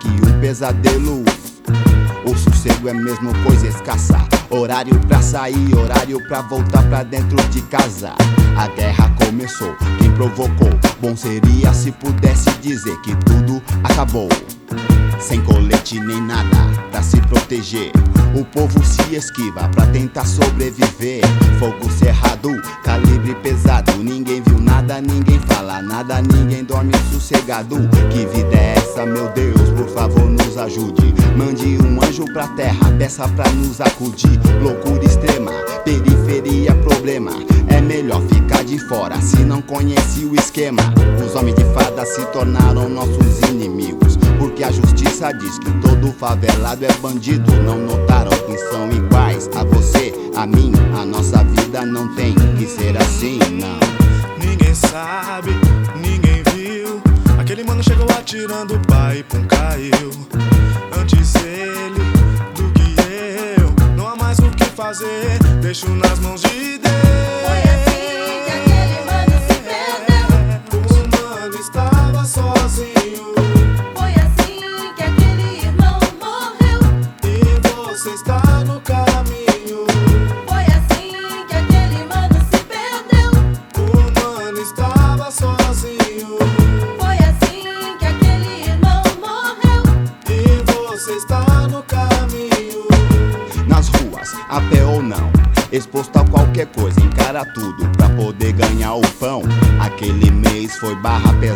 Que 0.00 0.08
um 0.08 0.40
pesadelo. 0.40 1.22
O 2.24 2.34
sossego 2.36 2.88
é 2.88 2.94
mesmo 2.94 3.32
coisa 3.44 3.68
escassa. 3.68 4.18
Horário 4.48 4.98
pra 5.06 5.22
sair, 5.22 5.74
horário 5.76 6.26
pra 6.26 6.40
voltar 6.42 6.82
pra 6.88 7.02
dentro 7.02 7.36
de 7.50 7.60
casa. 7.62 8.14
A 8.56 8.66
guerra 8.68 9.14
começou, 9.24 9.76
quem 9.98 10.10
provocou? 10.12 10.70
Bom 11.00 11.14
seria 11.14 11.72
se 11.72 11.92
pudesse 11.92 12.50
dizer 12.60 12.98
que 13.02 13.14
tudo 13.16 13.62
acabou. 13.84 14.28
Sem 15.20 15.40
colete 15.42 16.00
nem 16.00 16.20
nada 16.20 16.56
pra 16.90 17.02
se 17.02 17.20
proteger. 17.22 17.92
O 18.34 18.44
povo 18.44 18.84
se 18.84 19.16
esquiva 19.16 19.68
pra 19.68 19.86
tentar 19.86 20.24
sobreviver. 20.24 21.20
Fogo 21.58 21.90
cerrado, 21.90 22.50
calibre 22.84 23.34
pesado. 23.36 23.92
Ninguém 23.98 24.40
viu 24.42 24.60
nada, 24.60 25.00
ninguém 25.00 25.38
fala 25.40 25.82
nada, 25.82 26.22
ninguém 26.22 26.64
dorme 26.64 26.92
sossegado. 27.12 27.76
Que 28.10 28.26
vida 28.26 28.56
é 28.56 28.74
essa, 28.76 29.04
meu 29.04 29.28
Deus? 29.30 29.70
Por 29.70 29.88
favor, 29.88 30.30
nos 30.30 30.56
ajude. 30.56 31.12
Mande 31.36 31.76
um 31.82 32.02
anjo 32.02 32.24
pra 32.32 32.46
terra, 32.48 32.92
peça 32.98 33.26
pra 33.28 33.48
nos 33.50 33.80
acudir. 33.80 34.40
Loucura 34.62 35.04
extrema, 35.04 35.52
periferia, 35.84 36.72
problema. 36.76 37.32
É 37.68 37.80
melhor 37.80 38.22
ficar 38.28 38.62
de 38.64 38.78
fora 38.78 39.20
se 39.20 39.38
não 39.38 39.60
conhece 39.60 40.24
o 40.24 40.34
esquema. 40.34 40.82
Os 41.24 41.34
homens 41.34 41.56
de 41.56 41.64
fada 41.74 42.06
se 42.06 42.24
tornaram 42.26 42.88
nossos 42.88 43.40
inimigos. 43.48 44.19
Porque 44.40 44.64
a 44.64 44.72
justiça 44.72 45.32
diz 45.34 45.58
que 45.58 45.70
todo 45.82 46.10
favelado 46.14 46.82
é 46.82 46.92
bandido. 46.94 47.52
Não 47.62 47.78
notaram 47.78 48.30
que 48.30 48.56
são 48.56 48.90
iguais 48.90 49.50
a 49.54 49.64
você, 49.64 50.14
a 50.34 50.46
mim. 50.46 50.72
A 50.98 51.04
nossa 51.04 51.44
vida 51.44 51.84
não 51.84 52.08
tem 52.14 52.34
que 52.56 52.64
ser 52.64 52.96
assim, 52.96 53.38
não. 53.60 53.78
Ninguém 54.42 54.74
sabe, 54.74 55.50
ninguém 55.94 56.42
viu. 56.54 57.02
Aquele 57.38 57.62
mano 57.64 57.82
chegou 57.82 58.06
atirando 58.18 58.76
o 58.76 58.80
pai, 58.86 59.22
pum, 59.28 59.44
caiu. 59.44 60.10
Antes 60.98 61.34
ele 61.34 62.02
do 62.56 62.72
que 62.72 63.60
eu. 63.60 63.94
Não 63.94 64.08
há 64.08 64.16
mais 64.16 64.38
o 64.38 64.50
que 64.52 64.64
fazer, 64.64 65.38
deixo 65.60 65.90
nas 65.90 66.18
mãos 66.18 66.40
de 66.40 66.78
Deus. 66.78 67.19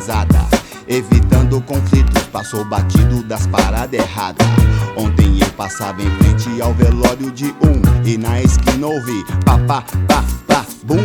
Pesada, 0.05 0.47
evitando 0.87 1.63
conflitos, 1.63 2.25
passou 2.25 2.63
batido 2.63 3.23
das 3.23 3.47
paradas 3.47 3.99
erradas. 3.99 4.47
Ontem 4.97 5.39
eu 5.41 5.49
passava 5.57 6.03
em 6.03 6.11
frente 6.19 6.61
ao 6.61 6.75
velório 6.75 7.31
de 7.31 7.47
um 7.47 8.05
e 8.05 8.19
na 8.19 8.43
esquina 8.43 8.87
ouvi 8.87 9.25
papá, 9.47 9.83
pá, 10.07 10.23
pá, 10.47 10.67
bum 10.85 10.97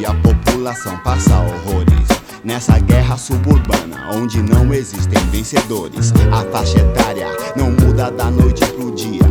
e 0.00 0.04
a 0.04 0.12
população 0.14 0.96
passa 0.98 1.38
horrores. 1.38 2.08
Nessa 2.42 2.80
guerra 2.80 3.16
suburbana, 3.16 4.10
onde 4.12 4.42
não 4.42 4.74
existem 4.74 5.22
vencedores, 5.30 6.12
a 6.32 6.42
faixa 6.50 6.78
etária 6.80 7.28
não 7.54 7.70
muda 7.70 8.10
da 8.10 8.28
noite 8.28 8.66
pro 8.72 8.92
dia. 8.92 9.27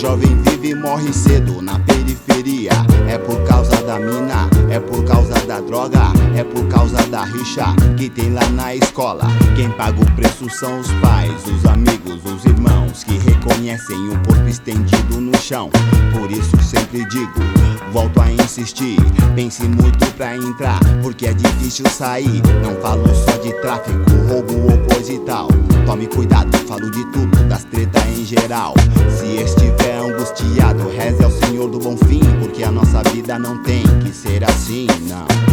Jovem 0.00 0.34
vive 0.44 0.70
e 0.70 0.74
morre 0.74 1.12
cedo 1.12 1.60
na 1.60 1.78
periferia. 1.80 2.72
É 3.06 3.18
por 3.18 3.38
causa 3.44 3.76
da 3.82 3.98
mina, 3.98 4.48
é 4.70 4.80
por 4.80 5.04
causa 5.04 5.34
da 5.46 5.60
droga, 5.60 6.00
é 6.34 6.42
por 6.42 6.66
causa 6.68 6.96
da 7.08 7.24
rixa 7.24 7.66
que 7.98 8.08
tem 8.08 8.32
lá 8.32 8.48
na 8.48 8.74
escola. 8.74 9.26
Quem 9.54 9.70
paga 9.72 10.00
o 10.00 10.10
preço 10.12 10.48
são 10.48 10.80
os 10.80 10.90
pais, 11.02 11.44
os 11.46 11.66
amigos, 11.66 12.24
os 12.24 12.46
irmãos 12.46 13.04
que 13.04 13.18
reconhecem 13.18 14.08
o 14.08 14.18
corpo 14.26 14.48
estendido 14.48 15.20
no 15.20 15.36
chão. 15.36 15.68
Por 16.18 16.30
isso 16.30 16.56
sempre 16.62 17.04
digo, 17.04 17.34
volto 17.90 18.20
a 18.20 18.30
insistir. 18.30 18.96
Pense 19.34 19.62
muito 19.64 20.06
pra 20.14 20.36
entrar, 20.36 20.80
porque 21.02 21.26
é 21.26 21.34
difícil 21.34 21.88
sair. 21.88 22.42
Não 22.62 22.74
falo 22.80 23.06
só 23.14 23.36
de 23.38 23.52
tráfico, 23.60 23.98
roubo 24.28 24.72
ou 24.72 24.78
coisa 24.92 25.12
e 25.12 25.18
tal. 25.20 25.48
Tome 25.86 26.06
cuidado, 26.06 26.56
falo 26.66 26.90
de 26.90 27.04
tudo, 27.12 27.44
das 27.48 27.64
tretas 27.64 28.04
em 28.06 28.24
geral. 28.24 28.74
Se 29.18 29.42
estiver 29.42 29.98
angustiado, 29.98 30.88
reze 30.88 31.22
ao 31.24 31.30
Senhor 31.30 31.68
do 31.68 31.78
Bom 31.78 31.96
Fim, 31.96 32.20
porque 32.40 32.62
a 32.62 32.70
nossa 32.70 33.02
vida 33.10 33.38
não 33.38 33.62
tem 33.62 33.82
que 34.02 34.12
ser 34.12 34.44
assim, 34.44 34.86
não. 35.08 35.49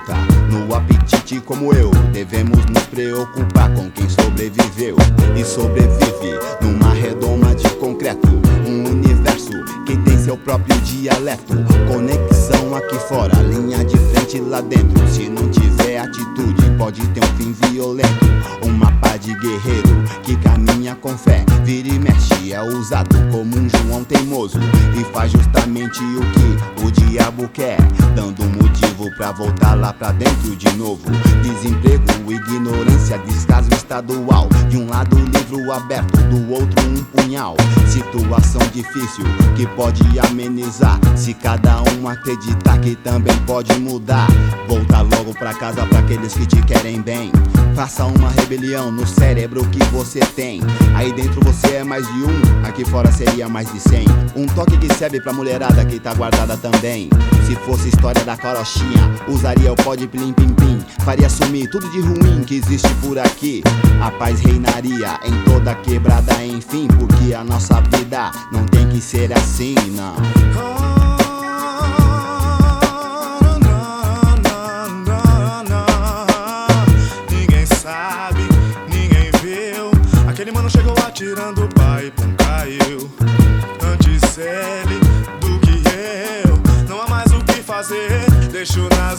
Luta, 0.00 0.14
no 0.50 0.74
apetite 0.74 1.40
como 1.40 1.72
eu. 1.74 1.90
Devemos 2.12 2.64
nos 2.66 2.82
preocupar 2.84 3.72
com 3.74 3.90
quem 3.90 4.08
sobreviveu 4.08 4.96
e 5.36 5.44
sobrevive 5.44 6.38
numa 6.60 6.92
redoma 6.92 7.54
de 7.54 7.68
concreto. 7.76 8.28
Um 8.66 8.88
universo 8.88 9.52
que 9.86 9.96
tem 9.98 10.18
seu 10.18 10.36
próprio 10.36 10.78
dialeto. 10.80 11.54
Conexão 11.88 12.74
aqui 12.74 12.98
fora, 13.08 13.34
linha 13.42 13.84
de 13.84 13.96
frente 13.96 14.40
lá 14.40 14.60
dentro. 14.60 15.06
Se 15.08 15.28
não 15.28 15.48
tiver 15.50 15.98
atitude, 15.98 16.69
pode 16.80 17.06
ter 17.08 17.22
um 17.22 17.36
fim 17.36 17.52
violento. 17.68 18.26
Um 18.64 18.70
mapa 18.70 19.18
de 19.18 19.34
guerreiro 19.34 20.02
que 20.22 20.34
caminha 20.36 20.94
com 20.94 21.16
fé, 21.16 21.44
vira 21.62 21.88
e 21.88 21.98
mexe, 21.98 22.54
é 22.54 22.62
usado 22.62 23.14
como 23.30 23.54
um 23.54 23.68
João 23.68 24.02
teimoso 24.02 24.58
e 24.98 25.04
faz 25.12 25.30
justamente 25.30 26.02
o 26.02 26.20
que 26.20 26.86
o 26.86 26.90
diabo 26.90 27.46
quer, 27.48 27.76
dando 28.14 28.42
um 28.42 28.48
motivo 28.48 29.14
pra 29.16 29.30
voltar 29.30 29.74
lá 29.74 29.92
pra 29.92 30.10
dentro 30.12 30.56
de 30.56 30.72
novo. 30.76 31.02
Desemprego, 31.42 32.32
ignorância, 32.32 33.18
descaso 33.18 33.68
estadual. 33.74 34.48
De 34.70 34.78
um 34.78 34.88
lado, 34.88 35.16
livro 35.16 35.70
aberto, 35.72 36.16
do 36.28 36.50
outro, 36.50 36.88
um 36.88 37.04
punhal. 37.04 37.56
Situação 37.86 38.60
difícil 38.72 39.24
que 39.56 39.66
pode 39.66 40.02
amenizar 40.20 40.98
se 41.16 41.34
cada 41.34 41.82
um 41.92 42.08
acreditar 42.08 42.78
que 42.78 42.94
também 42.96 43.36
pode 43.46 43.78
mudar. 43.78 44.28
Voltar 44.68 45.02
logo 45.02 45.34
pra 45.34 45.52
casa 45.52 45.84
pra 45.86 45.98
aqueles 45.98 46.32
que 46.34 46.46
te 46.46 46.62
querem 46.70 47.00
bem. 47.02 47.32
Faça 47.74 48.04
uma 48.04 48.30
rebelião 48.30 48.92
no 48.92 49.04
cérebro 49.04 49.66
que 49.70 49.82
você 49.86 50.20
tem. 50.20 50.60
Aí 50.94 51.12
dentro 51.12 51.40
você 51.40 51.76
é 51.76 51.84
mais 51.84 52.06
de 52.06 52.22
um, 52.22 52.64
aqui 52.64 52.84
fora 52.84 53.10
seria 53.10 53.48
mais 53.48 53.72
de 53.72 53.80
cem. 53.80 54.06
Um 54.36 54.46
toque 54.46 54.78
que 54.78 54.92
serve 54.94 55.20
pra 55.20 55.32
mulherada 55.32 55.84
que 55.84 55.98
tá 55.98 56.14
guardada 56.14 56.56
também. 56.56 57.10
Se 57.46 57.56
fosse 57.56 57.88
história 57.88 58.24
da 58.24 58.36
carochinha, 58.36 59.10
usaria 59.26 59.72
o 59.72 59.76
pó 59.76 59.96
de 59.96 60.06
plim 60.06 60.32
pim 60.32 60.54
pim. 60.54 60.78
Faria 61.04 61.28
sumir 61.28 61.68
tudo 61.70 61.90
de 61.90 62.00
ruim 62.00 62.44
que 62.44 62.56
existe 62.56 62.88
por 63.02 63.18
aqui. 63.18 63.62
A 64.00 64.12
paz 64.12 64.38
reinaria 64.40 65.18
em 65.24 65.50
toda 65.50 65.74
quebrada, 65.74 66.44
enfim. 66.44 66.86
Porque 66.86 67.34
a 67.34 67.42
nossa 67.42 67.80
vida 67.80 68.30
não 68.52 68.64
tem 68.66 68.88
que 68.88 69.00
ser 69.00 69.32
assim, 69.32 69.74
não. 69.96 70.89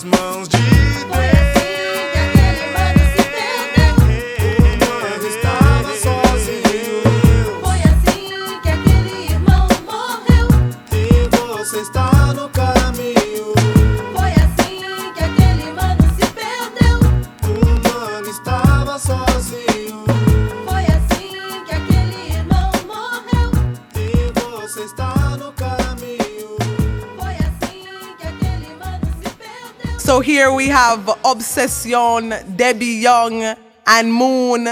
Nas 0.01 0.19
mãos 0.19 0.47
de 0.47 0.57
Deus. 0.57 0.71
O 4.39 4.51
mano 4.79 5.27
estava 5.27 5.93
sozinho. 5.95 7.01
Foi 7.61 7.79
assim 7.81 8.59
que 8.61 8.69
aquele 8.69 9.31
irmão 9.31 9.67
morreu. 9.85 10.47
E 10.91 11.27
você 11.35 11.79
está 11.81 12.33
no 12.33 12.49
caminho. 12.49 13.53
Foi 14.15 14.31
assim 14.31 15.13
que 15.13 15.23
aquele 15.23 15.71
mano 15.73 16.03
se 16.15 16.25
perdeu. 16.33 16.99
O 17.43 17.53
mano 17.87 18.29
estava 18.29 18.97
sozinho. 18.97 20.05
Foi 20.67 20.85
assim 20.85 21.63
que 21.65 21.73
aquele 21.73 22.33
irmão 22.33 22.71
morreu. 22.87 23.51
E 23.95 24.31
você 24.33 24.83
está 24.83 25.10
So 30.11 30.19
here 30.19 30.51
we 30.51 30.67
have 30.67 31.09
Obsession, 31.23 32.35
Debbie 32.57 32.99
Young, 32.99 33.55
and 33.87 34.13
Moon 34.13 34.67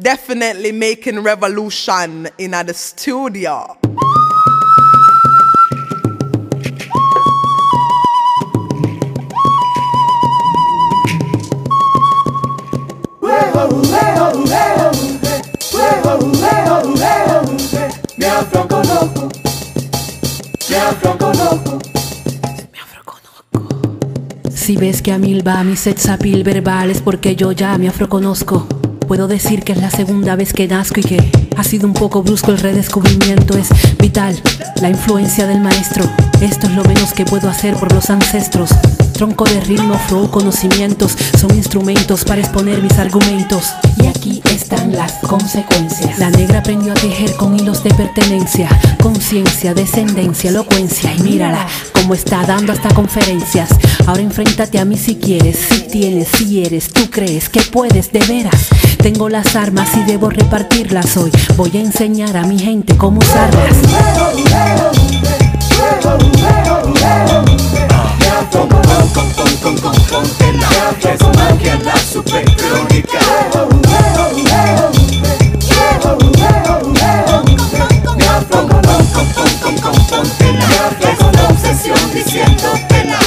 definitely 0.00 0.70
making 0.70 1.18
revolution 1.18 2.28
in 2.38 2.52
the 2.52 2.72
studio. 2.72 3.76
Si 24.64 24.78
ves 24.78 25.02
que 25.02 25.12
a 25.12 25.18
mil 25.18 25.46
va 25.46 25.62
mi 25.62 25.76
set 25.76 25.98
sapil 25.98 26.42
verbal 26.42 26.90
es 26.90 27.02
porque 27.02 27.36
yo 27.36 27.52
ya 27.52 27.76
me 27.76 27.86
afroconozco. 27.86 28.66
Puedo 29.06 29.28
decir 29.28 29.62
que 29.62 29.72
es 29.72 29.78
la 29.78 29.90
segunda 29.90 30.36
vez 30.36 30.54
que 30.54 30.66
nazco 30.66 31.00
y 31.00 31.02
que 31.02 31.30
ha 31.54 31.62
sido 31.62 31.86
un 31.86 31.92
poco 31.92 32.22
brusco 32.22 32.50
el 32.50 32.56
redescubrimiento. 32.56 33.58
Es 33.58 33.68
vital 33.98 34.40
la 34.80 34.88
influencia 34.88 35.46
del 35.46 35.60
maestro. 35.60 36.06
Esto 36.40 36.66
es 36.66 36.72
lo 36.72 36.82
menos 36.84 37.12
que 37.12 37.26
puedo 37.26 37.50
hacer 37.50 37.74
por 37.74 37.92
los 37.92 38.08
ancestros. 38.08 38.70
Tronco 39.14 39.44
de 39.44 39.60
ritmo, 39.60 39.96
flow, 40.08 40.28
conocimientos 40.28 41.16
son 41.38 41.54
instrumentos 41.54 42.24
para 42.24 42.40
exponer 42.40 42.82
mis 42.82 42.98
argumentos. 42.98 43.72
Y 44.02 44.06
aquí 44.06 44.42
están 44.50 44.92
las 44.92 45.12
consecuencias. 45.20 46.18
La 46.18 46.30
negra 46.30 46.58
aprendió 46.58 46.92
a 46.92 46.96
tejer 46.96 47.32
con 47.36 47.58
hilos 47.58 47.84
de 47.84 47.94
pertenencia, 47.94 48.68
conciencia, 49.00 49.72
descendencia, 49.72 50.50
elocuencia. 50.50 51.14
Y 51.16 51.22
mírala 51.22 51.64
cómo 51.92 52.14
está 52.14 52.44
dando 52.44 52.72
hasta 52.72 52.92
conferencias. 52.92 53.70
Ahora 54.06 54.20
enfréntate 54.20 54.80
a 54.80 54.84
mí 54.84 54.98
si 54.98 55.14
quieres, 55.14 55.58
si 55.70 55.82
tienes, 55.82 56.28
si 56.36 56.64
eres, 56.64 56.92
tú 56.92 57.08
crees 57.08 57.48
que 57.48 57.60
puedes 57.60 58.10
de 58.10 58.18
veras. 58.18 58.68
Tengo 58.98 59.28
las 59.28 59.54
armas 59.54 59.90
y 59.96 60.02
debo 60.02 60.28
repartirlas 60.28 61.16
hoy. 61.16 61.30
Voy 61.56 61.70
a 61.76 61.80
enseñar 61.80 62.36
a 62.36 62.42
mi 62.42 62.58
gente 62.58 62.96
cómo 62.96 63.20
usarlas. 63.20 63.76
Es 71.02 71.20
magia 71.20 71.78
la 71.84 71.96
super 71.96 72.44
crónica. 72.56 73.18
Afro 78.30 78.66
con 78.66 78.82
con 78.82 79.26
con 79.32 79.48
con 79.58 79.76
con 79.78 80.06
póntela. 80.06 80.66
Es 81.00 81.20
una 81.20 81.48
obsesión 81.48 81.98
diciéndotela. 82.12 83.18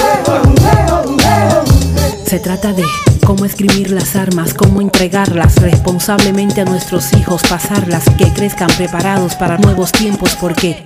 Se 2.26 2.40
trata 2.40 2.74
de 2.74 2.84
cómo 3.26 3.46
escribir 3.46 3.92
las 3.92 4.16
armas, 4.16 4.54
cómo 4.54 4.82
entregarlas 4.82 5.56
responsablemente 5.62 6.62
a 6.62 6.66
nuestros 6.66 7.14
hijos, 7.14 7.42
pasarlas, 7.50 8.10
que 8.18 8.32
crezcan 8.34 8.70
preparados 8.76 9.36
para 9.36 9.58
nuevos 9.58 9.92
tiempos, 9.92 10.36
porque 10.40 10.86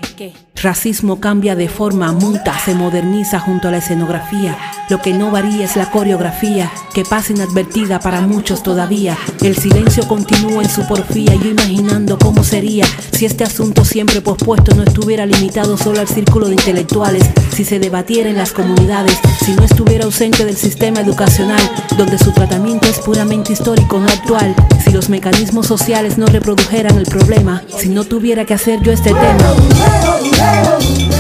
racismo 0.62 1.20
cambia 1.20 1.56
de 1.56 1.68
forma, 1.68 2.12
muta, 2.12 2.58
se 2.60 2.76
moderniza 2.76 3.40
junto 3.40 3.68
a 3.68 3.72
la 3.72 3.78
escenografía. 3.78 4.58
Lo 4.90 5.02
que 5.02 5.14
no 5.14 5.32
varía 5.32 5.66
es 5.66 5.76
la 5.76 5.90
coreografía, 5.90 6.72
que 6.94 7.04
pasa 7.04 7.34
inadvertida 7.34 8.00
para 8.00 8.22
muchos 8.22 8.62
todavía. 8.62 9.18
El 9.42 9.56
silencio 9.56 10.08
continúa 10.08 10.64
en 10.64 10.70
su 10.70 10.86
porfía, 10.88 11.34
yo 11.36 11.50
imaginando 11.50 12.18
cómo 12.20 12.44
sería 12.44 12.86
si 13.12 13.26
este 13.26 13.44
asunto 13.44 13.86
siempre 13.86 14.22
pospuesto 14.22 14.76
no 14.76 14.84
estuviera 14.84 15.26
limitado 15.26 15.78
solo 15.78 16.00
al 16.00 16.08
círculo 16.08 16.48
de 16.48 16.54
intelectuales, 16.54 17.24
si 17.54 17.64
se 17.64 17.80
debatiera 17.80 18.30
en 18.30 18.38
las 18.38 18.52
comunidades, 18.52 19.18
si 19.46 19.54
no 19.54 19.64
estuviera 19.64 20.06
ausente 20.06 20.44
del 20.44 20.58
sistema 20.58 21.02
educacional, 21.02 21.62
donde 21.98 22.18
su 22.18 22.32
tratamiento 22.32 22.88
es 22.88 23.00
puramente 23.00 23.54
histórico, 23.54 24.00
no 24.00 24.08
actual, 24.08 24.56
si 24.84 24.92
los 24.92 25.10
mecanismos 25.10 25.68
sociales 25.68 26.18
no 26.18 26.26
reprodujeran 26.26 26.98
el 26.98 27.06
problema, 27.06 27.64
si 27.78 27.90
no 27.90 28.04
tuviera 28.04 28.46
que 28.46 28.56
hacer 28.56 28.82
yo 28.82 28.92
este 28.92 29.12
tema, 29.12 29.56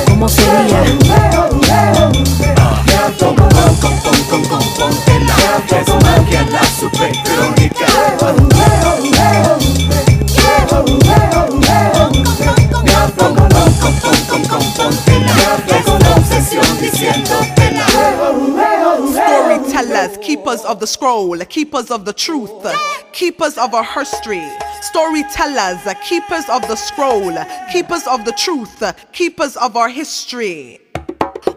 ¿Cómo 0.08 0.30
sería? 0.30 0.84
Es 5.72 5.88
magia 5.88 6.46
la 6.52 6.64
supercrónica 6.64 7.86
Ponte 14.76 15.20
la 15.20 15.78
es 15.78 15.88
una 15.88 16.16
obsesión 16.16 16.78
diciendo 16.80 17.61
Keepers 20.22 20.64
of 20.66 20.80
the 20.80 20.86
scroll, 20.86 21.38
keepers 21.46 21.90
of 21.90 22.06
the 22.06 22.14
truth, 22.14 22.52
keepers 23.14 23.58
of 23.58 23.74
our 23.74 23.84
history. 23.84 24.48
Storytellers, 24.82 25.82
keepers 26.04 26.48
of 26.50 26.62
the 26.68 26.76
scroll, 26.76 27.34
keepers 27.72 28.06
of 28.06 28.26
the 28.26 28.32
truth, 28.34 28.84
keepers 29.12 29.58
of 29.58 29.76
our 29.76 29.90
history. 29.90 30.81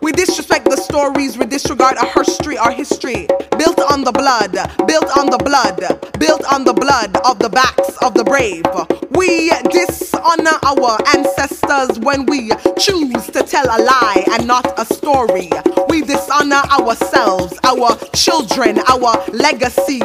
We 0.05 0.13
disrespect 0.13 0.67
the 0.67 0.77
stories, 0.77 1.39
we 1.39 1.47
disregard 1.47 1.97
our 1.97 2.13
history, 2.23 2.59
our 2.59 2.71
history. 2.71 3.27
Built 3.57 3.81
on 3.91 4.05
the 4.05 4.13
blood, 4.13 4.53
built 4.87 5.09
on 5.17 5.31
the 5.31 5.39
blood, 5.39 5.81
built 6.19 6.45
on 6.53 6.65
the 6.65 6.75
blood 6.75 7.17
of 7.25 7.39
the 7.39 7.49
backs 7.49 7.97
of 8.03 8.13
the 8.13 8.23
brave. 8.23 8.67
We 9.13 9.49
dishonor 9.73 10.59
our 10.63 10.99
ancestors 11.17 11.99
when 12.01 12.27
we 12.27 12.51
choose 12.79 13.29
to 13.29 13.43
tell 13.45 13.65
a 13.65 13.81
lie 13.81 14.27
and 14.33 14.47
not 14.47 14.79
a 14.79 14.85
story. 14.85 15.49
We 15.89 16.03
dishonor 16.03 16.63
ourselves, 16.69 17.59
our 17.65 17.97
children, 18.15 18.81
our 18.87 19.25
legacy. 19.33 20.01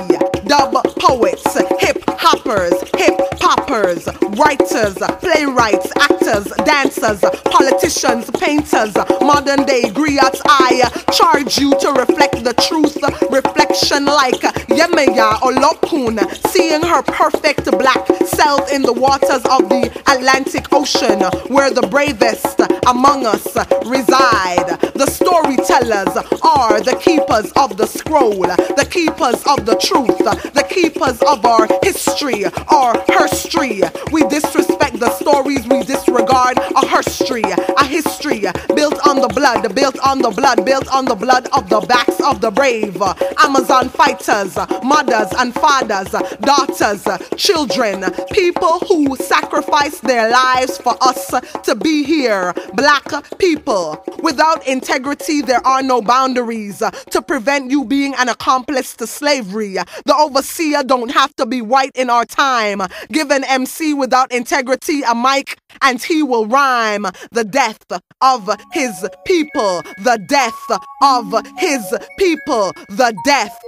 Dub 0.47 0.81
poets, 0.95 1.59
hip 1.81 2.08
hoppers, 2.19 2.73
hip 2.97 3.17
poppers, 3.39 4.05
writers, 4.37 4.97
playwrights, 5.21 5.89
actors, 5.97 6.45
dancers, 6.65 7.21
politicians, 7.45 8.29
painters, 8.31 8.93
modern 9.21 9.63
day 9.63 9.83
griots. 9.83 10.41
I 10.45 10.83
charge 11.13 11.57
you 11.57 11.71
to 11.79 11.91
reflect 11.93 12.43
the 12.43 12.53
truth, 12.67 12.97
reflection 13.31 14.03
like 14.05 14.41
Yemaya 14.67 15.41
or 15.41 15.53
Lokun, 15.53 16.19
seeing 16.49 16.81
her 16.81 17.01
perfect 17.03 17.71
black 17.71 18.05
self 18.25 18.69
in 18.71 18.81
the 18.81 18.93
waters 18.93 19.43
of 19.45 19.69
the 19.69 19.89
Atlantic 20.07 20.71
Ocean, 20.73 21.21
where 21.53 21.71
the 21.71 21.87
bravest 21.87 22.59
among 22.87 23.25
us 23.25 23.55
reside. 23.85 24.77
The 24.99 25.07
storytellers 25.07 26.13
are 26.43 26.81
the 26.81 26.97
keepers 27.01 27.51
of 27.53 27.77
the 27.77 27.87
scroll, 27.87 28.41
the 28.41 28.87
keepers 28.91 29.41
of 29.47 29.65
the 29.65 29.75
truth, 29.77 30.17
the 30.53 30.65
keepers 30.69 31.21
of 31.21 31.45
our 31.45 31.67
history, 31.81 32.08
history. 32.09 33.81
We 34.11 34.23
disrespect 34.27 34.99
the 34.99 35.11
stories, 35.11 35.67
we 35.67 35.83
disregard 35.83 36.57
a 36.57 36.85
history, 36.87 37.43
a 37.43 37.85
history 37.85 38.41
built 38.75 39.07
on 39.07 39.21
the 39.21 39.31
blood, 39.33 39.75
built 39.75 39.99
on 39.99 40.19
the 40.19 40.31
blood, 40.31 40.65
built 40.65 40.87
on 40.93 41.05
the 41.05 41.15
blood 41.15 41.47
of 41.53 41.69
the 41.69 41.81
backs 41.81 42.19
of 42.21 42.41
the 42.41 42.51
brave. 42.51 43.01
Amazon 43.37 43.89
fighters, 43.89 44.55
mothers 44.83 45.29
and 45.37 45.53
fathers, 45.53 46.11
daughters, 46.41 47.05
children, 47.35 48.03
people 48.31 48.79
who 48.79 49.15
sacrificed 49.17 50.01
their 50.03 50.29
lives 50.29 50.77
for 50.77 50.95
us 51.01 51.33
to 51.63 51.75
be 51.75 52.03
here. 52.03 52.53
Black 52.73 53.07
people. 53.37 54.03
Without 54.21 54.65
integrity, 54.67 55.41
there 55.41 55.65
are 55.65 55.81
no 55.81 56.01
boundaries 56.01 56.81
to 57.11 57.21
prevent 57.21 57.71
you 57.71 57.85
being 57.85 58.13
an 58.15 58.29
accomplice 58.29 58.95
to 58.95 59.07
slavery. 59.07 59.75
The 60.05 60.15
overseer 60.17 60.83
don't 60.83 61.11
have 61.11 61.35
to 61.37 61.45
be 61.45 61.61
white 61.61 61.91
in 61.99 62.09
our 62.09 62.25
time. 62.25 62.81
Give 63.11 63.29
an 63.29 63.43
MC 63.43 63.93
without 63.93 64.31
integrity 64.31 65.01
a 65.03 65.13
mic 65.13 65.57
and 65.81 66.01
he 66.01 66.23
will 66.23 66.47
rhyme 66.47 67.05
the 67.31 67.43
death 67.43 67.85
of 68.21 68.49
his 68.71 69.07
people, 69.25 69.81
the 70.03 70.19
death 70.27 70.79
of 71.03 71.33
his 71.57 71.93
people, 72.17 72.71
the 72.89 73.13
death 73.25 73.59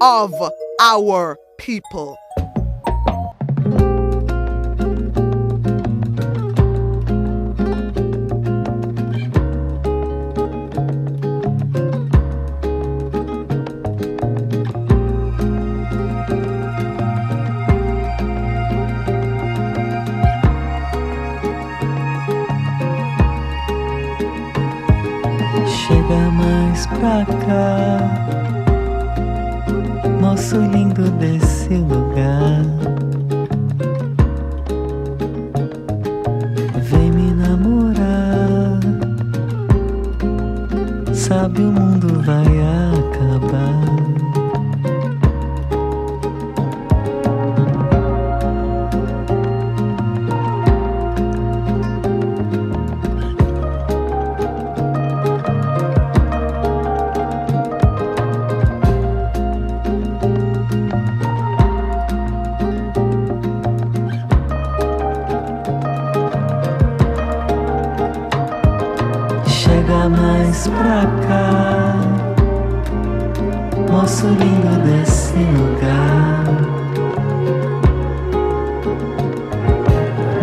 of 0.00 0.32
our 0.80 1.36
people. 1.58 2.16
Mais 26.80 26.86
pra 26.86 27.26
cá, 27.46 27.98
moço 30.20 30.56
lindo 30.56 31.10
desse 31.12 31.74
lugar. 31.74 32.62
Vem 36.82 37.10
me 37.10 37.32
namorar, 37.34 38.80
sabe 41.12 41.60
o 41.62 41.72
mundo 41.72 42.22
vai 42.22 42.46
acabar. 42.98 43.89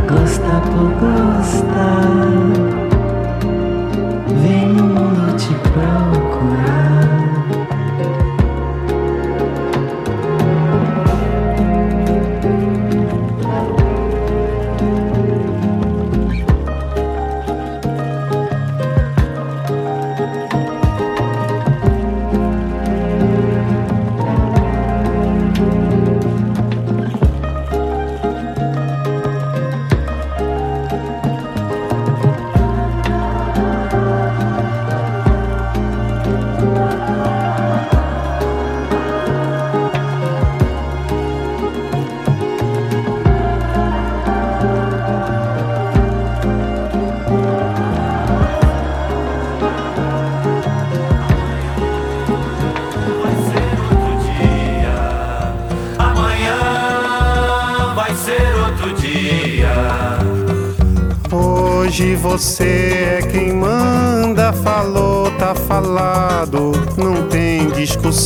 Gosta 0.08 0.62
por 0.72 0.90
gostar. 1.00 2.17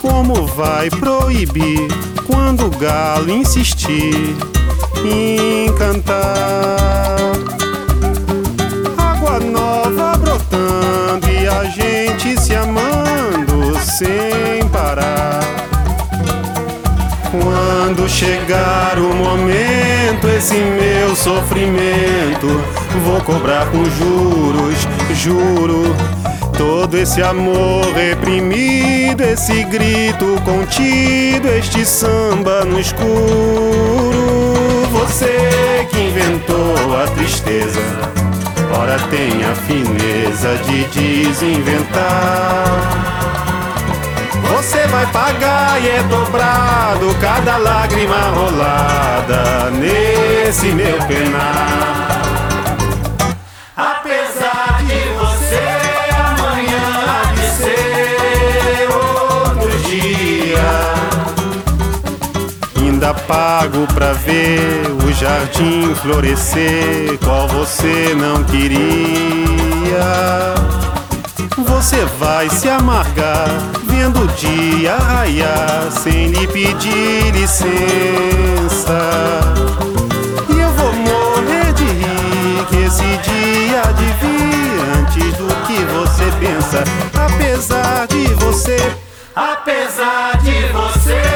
Como 0.01 0.47
vai 0.47 0.91
proibir 0.91 1.87
quando 2.27 2.67
o 2.67 2.71
galo 2.71 3.31
insistir 3.31 4.37
em 5.05 5.73
cantar? 5.75 7.17
Água 8.97 9.39
nova 9.39 10.19
brotando 10.19 11.29
e 11.31 11.47
a 11.47 11.65
gente 11.65 12.41
se 12.41 12.55
amando 12.55 13.79
sem 13.81 14.69
parar. 14.73 15.41
Quando 17.31 18.09
chegar 18.09 18.99
o 18.99 19.15
momento, 19.15 20.27
esse 20.35 20.55
meu 20.55 21.15
sofrimento, 21.15 22.47
vou 23.05 23.21
cobrar 23.21 23.67
com 23.67 23.85
juros, 23.85 24.89
juro. 25.13 25.95
Todo 26.57 26.97
esse 26.97 27.21
amor 27.23 27.85
reprimido, 27.95 29.23
esse 29.23 29.63
grito 29.65 30.41
contido, 30.43 31.49
este 31.49 31.85
samba 31.85 32.65
no 32.65 32.81
escuro. 32.81 34.09
Você 34.91 35.87
que 35.91 36.01
inventou 36.01 36.97
a 36.97 37.07
tristeza, 37.09 37.83
ora 38.73 38.99
tem 39.11 39.45
a 39.45 39.55
fineza 39.55 40.57
de 40.65 40.85
desinventar. 40.99 42.65
Você 44.57 44.78
vai 44.89 45.07
pagar 45.07 45.83
e 45.83 45.89
é 45.89 46.03
dobrado 46.05 47.15
cada 47.21 47.57
lágrima 47.57 48.17
rolada 48.35 49.71
nesse 49.71 50.67
meu 50.69 50.99
penar. 51.07 52.23
Apesar 53.77 54.83
de 54.87 55.01
você, 55.19 55.63
amanhã 56.15 57.23
ser 57.57 58.89
outro 58.93 59.79
dia. 59.89 60.59
Ainda 62.77 63.15
pago 63.15 63.87
pra 63.95 64.13
ver 64.13 64.87
o 65.05 65.13
jardim 65.13 65.95
florescer, 65.97 67.19
qual 67.23 67.47
você 67.49 68.15
não 68.17 68.43
queria. 68.45 69.59
Você 71.67 72.05
vai 72.19 72.49
se 72.49 72.69
amargar 72.69 73.49
vendo 73.85 74.23
o 74.23 74.27
dia 74.29 74.97
raiar 74.97 75.91
sem 75.91 76.29
lhe 76.29 76.47
pedir 76.47 77.33
licença. 77.33 78.99
E 80.49 80.61
eu 80.61 80.71
vou 80.73 80.93
morrer 80.93 81.73
de 81.73 81.85
rir 81.85 82.67
que 82.69 82.77
esse 82.77 83.03
dia 83.03 83.83
de 83.93 84.05
vir 84.21 84.81
antes 84.99 85.37
do 85.37 85.49
que 85.67 85.85
você 85.95 86.31
pensa. 86.39 86.85
Apesar 87.15 88.07
de 88.07 88.29
você, 88.35 88.97
Apesar 89.35 90.37
de 90.43 90.67
você, 90.73 91.28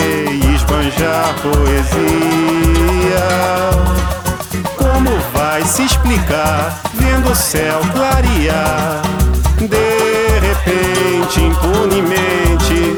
e 0.00 0.54
esbanjar 0.54 1.34
poesia. 1.42 2.00
Como 4.76 5.10
vai 5.32 5.62
se 5.64 5.84
explicar 5.84 6.80
vendo 6.94 7.30
o 7.30 7.34
céu 7.34 7.80
clarear? 7.92 9.02
De 9.58 10.38
repente, 10.40 11.42
impunemente, 11.42 12.96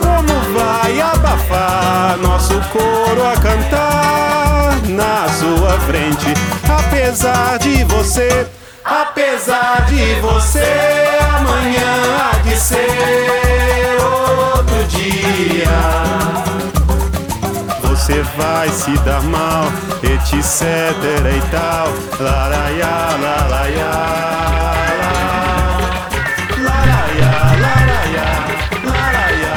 como 0.00 0.58
vai 0.58 1.00
abafar 1.00 2.16
nosso 2.22 2.60
coro 2.72 3.26
a 3.26 3.34
cantar 3.40 4.76
na 4.88 5.28
sua 5.28 5.78
frente? 5.80 6.32
Apesar 6.68 7.58
de 7.58 7.84
você, 7.84 8.46
Apesar 8.90 9.84
de 9.84 10.14
você, 10.22 10.64
amanhã 11.36 12.32
há 12.32 12.38
de 12.38 12.56
ser 12.56 13.98
outro 14.00 14.84
dia. 14.84 16.27
Você 18.18 18.36
vai 18.36 18.68
se 18.70 18.90
dar 19.04 19.22
mal, 19.22 19.66
etc 20.02 20.62
e 20.64 21.40
tal. 21.52 21.94
Laraiá, 22.18 23.16
laraiá. 23.22 23.92
Laraiá, 26.58 27.32
laraiá. 27.62 28.28
Laraiá, 28.82 29.54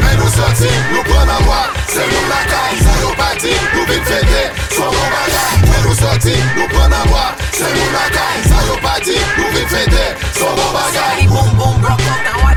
Men 0.00 0.16
nou 0.16 0.30
soti, 0.30 0.72
nou 0.90 1.04
pren 1.04 1.28
an 1.28 1.44
wak 1.44 1.76
Se 1.92 2.00
moun 2.08 2.28
la 2.32 2.40
kay, 2.48 2.72
sa 2.80 2.96
yo 3.02 3.12
pati 3.20 3.52
Nou 3.74 3.84
vin 3.84 4.02
fete, 4.08 4.42
so 4.72 4.88
bon 4.88 5.08
bagay 5.12 5.60
Men 5.68 5.80
nou 5.84 5.94
soti, 6.00 6.40
nou 6.56 6.72
pren 6.72 6.96
an 7.02 7.12
wak 7.12 7.36
Se 7.52 7.68
moun 7.68 7.92
la 7.92 8.08
kay, 8.16 8.42
sa 8.48 8.64
yo 8.64 8.80
pati 8.80 9.20
Nou 9.36 9.52
vin 9.52 9.72
fete, 9.76 10.10
so 10.32 10.56
bon 10.56 10.72
bagay 10.72 11.26
Boom 11.28 11.56
boom 11.58 11.80
broke 11.84 12.08
out 12.08 12.32
and 12.32 12.47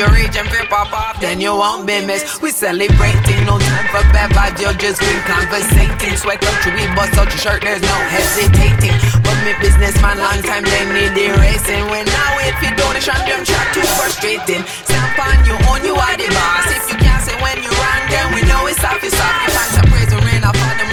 you 0.00 0.08
reach 0.16 0.32
and 0.32 0.48
pop 0.72 0.88
off, 0.96 1.20
then 1.20 1.44
you 1.44 1.52
won't 1.52 1.84
be 1.84 2.00
missed. 2.00 2.40
We 2.40 2.50
celebrating, 2.50 3.44
no 3.44 3.60
time 3.60 3.86
for 3.92 4.00
bad 4.16 4.32
vibes, 4.32 4.56
you're 4.56 4.72
just 4.80 4.96
green 4.96 5.20
conversating. 5.28 6.16
Sweat 6.16 6.40
out 6.40 6.56
your 6.64 6.72
weed, 6.72 6.88
bust 6.96 7.20
out 7.20 7.28
your 7.28 7.36
shirt, 7.36 7.60
there's 7.60 7.84
no 7.84 7.96
hesitating. 8.08 8.96
But 9.20 9.36
me 9.44 9.52
businessman, 9.60 10.16
long 10.16 10.40
time 10.40 10.64
they 10.64 10.84
need 10.96 11.12
the 11.12 11.36
racing. 11.36 11.84
When 11.92 12.08
now 12.08 12.32
if 12.48 12.56
you 12.64 12.72
donation, 12.80 13.20
them 13.28 13.44
chat 13.44 13.66
too 13.76 13.84
frustrating. 14.00 14.64
Stamp 14.88 15.20
on 15.20 15.36
you, 15.44 15.56
own 15.68 15.84
you 15.84 15.92
are 15.92 16.16
the 16.16 16.28
boss. 16.32 16.64
If 16.72 16.84
you 16.88 16.96
can't 16.96 17.20
say 17.20 17.36
when 17.44 17.60
you 17.60 17.68
wrong, 17.68 18.02
then 18.08 18.26
we 18.32 18.40
know 18.48 18.64
it's 18.72 18.80
off, 18.80 19.04
it's 19.04 19.12
off. 19.20 19.36
You 19.44 19.52
can't 19.52 19.84
praise 19.92 20.08
the 20.08 20.18
rain, 20.24 20.40
I 20.40 20.50
for 20.56 20.72
them 20.80 20.89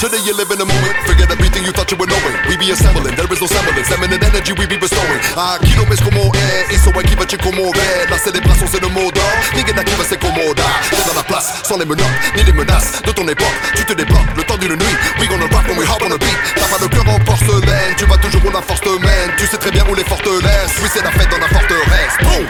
Today 0.00 0.16
you 0.24 0.32
live 0.32 0.48
in 0.48 0.56
the 0.56 0.64
moment, 0.64 0.96
forget 1.04 1.28
everything 1.28 1.60
you 1.60 1.76
thought 1.76 1.92
you 1.92 1.98
were 2.00 2.08
knowing. 2.08 2.32
We 2.48 2.56
be 2.56 2.72
assembling, 2.72 3.12
there 3.20 3.28
is 3.28 3.36
no 3.36 3.44
semblance, 3.44 3.92
eminent 3.92 4.24
energy 4.24 4.56
we 4.56 4.64
be 4.64 4.80
bestowing. 4.80 5.20
Aqui 5.36 5.76
no 5.76 5.84
mês 5.84 6.00
como 6.00 6.32
é, 6.32 6.72
isso 6.72 6.88
aqui 6.88 7.14
vai 7.14 7.26
te 7.26 7.36
comover. 7.36 8.08
La 8.08 8.16
célébration 8.16 8.64
c'est 8.66 8.80
le 8.80 8.88
mot 8.88 9.12
d'or, 9.12 9.36
ninguém 9.52 9.74
daqui 9.74 9.92
vai 9.92 10.06
se 10.06 10.14
incomodar. 10.14 10.72
T'es 10.88 11.04
dans 11.04 11.12
la 11.12 11.22
place, 11.22 11.60
sans 11.68 11.76
les 11.76 11.84
menottes, 11.84 12.08
ni 12.34 12.42
les 12.42 12.52
menaces 12.54 13.02
de 13.04 13.12
ton 13.12 13.28
époque. 13.28 13.52
Tu 13.76 13.84
te 13.84 13.92
débloques 13.92 14.32
le 14.34 14.42
temps 14.42 14.56
d'une 14.56 14.72
nuit, 14.72 14.96
we 15.20 15.28
gonna 15.28 15.44
rock 15.52 15.68
when 15.68 15.76
we 15.76 15.84
hop 15.84 16.00
on 16.00 16.08
the 16.08 16.18
beat. 16.18 16.38
T'as 16.56 16.64
pas 16.64 16.82
de 16.82 16.88
cœur 16.88 17.06
en 17.06 17.20
porcelaine, 17.20 17.92
tu 17.98 18.06
vas 18.06 18.16
toujours 18.16 18.40
où 18.46 18.50
la 18.50 18.62
force 18.62 18.80
te. 18.80 18.88
Tu 19.36 19.46
sais 19.48 19.58
très 19.58 19.70
bien 19.70 19.84
où 19.86 19.94
les 19.94 20.04
forteresses, 20.04 20.80
oui 20.80 20.88
c'est 20.90 21.04
la 21.04 21.10
fête 21.10 21.28
dans 21.28 21.44
la 21.44 21.48
forteresse. 21.48 22.16
Boom! 22.22 22.48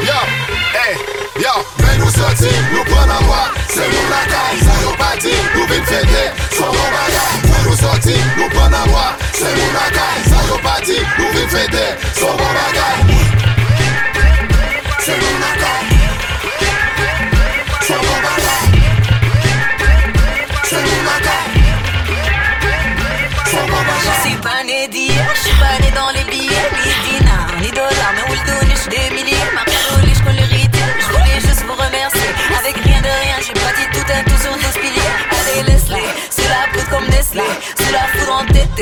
Yo, 0.00 0.16
hey, 0.72 0.96
yo, 1.36 1.52
men 1.84 1.98
nou 2.00 2.08
soti, 2.08 2.48
nou 2.72 2.80
Say 11.50 11.66
that. 11.66 12.09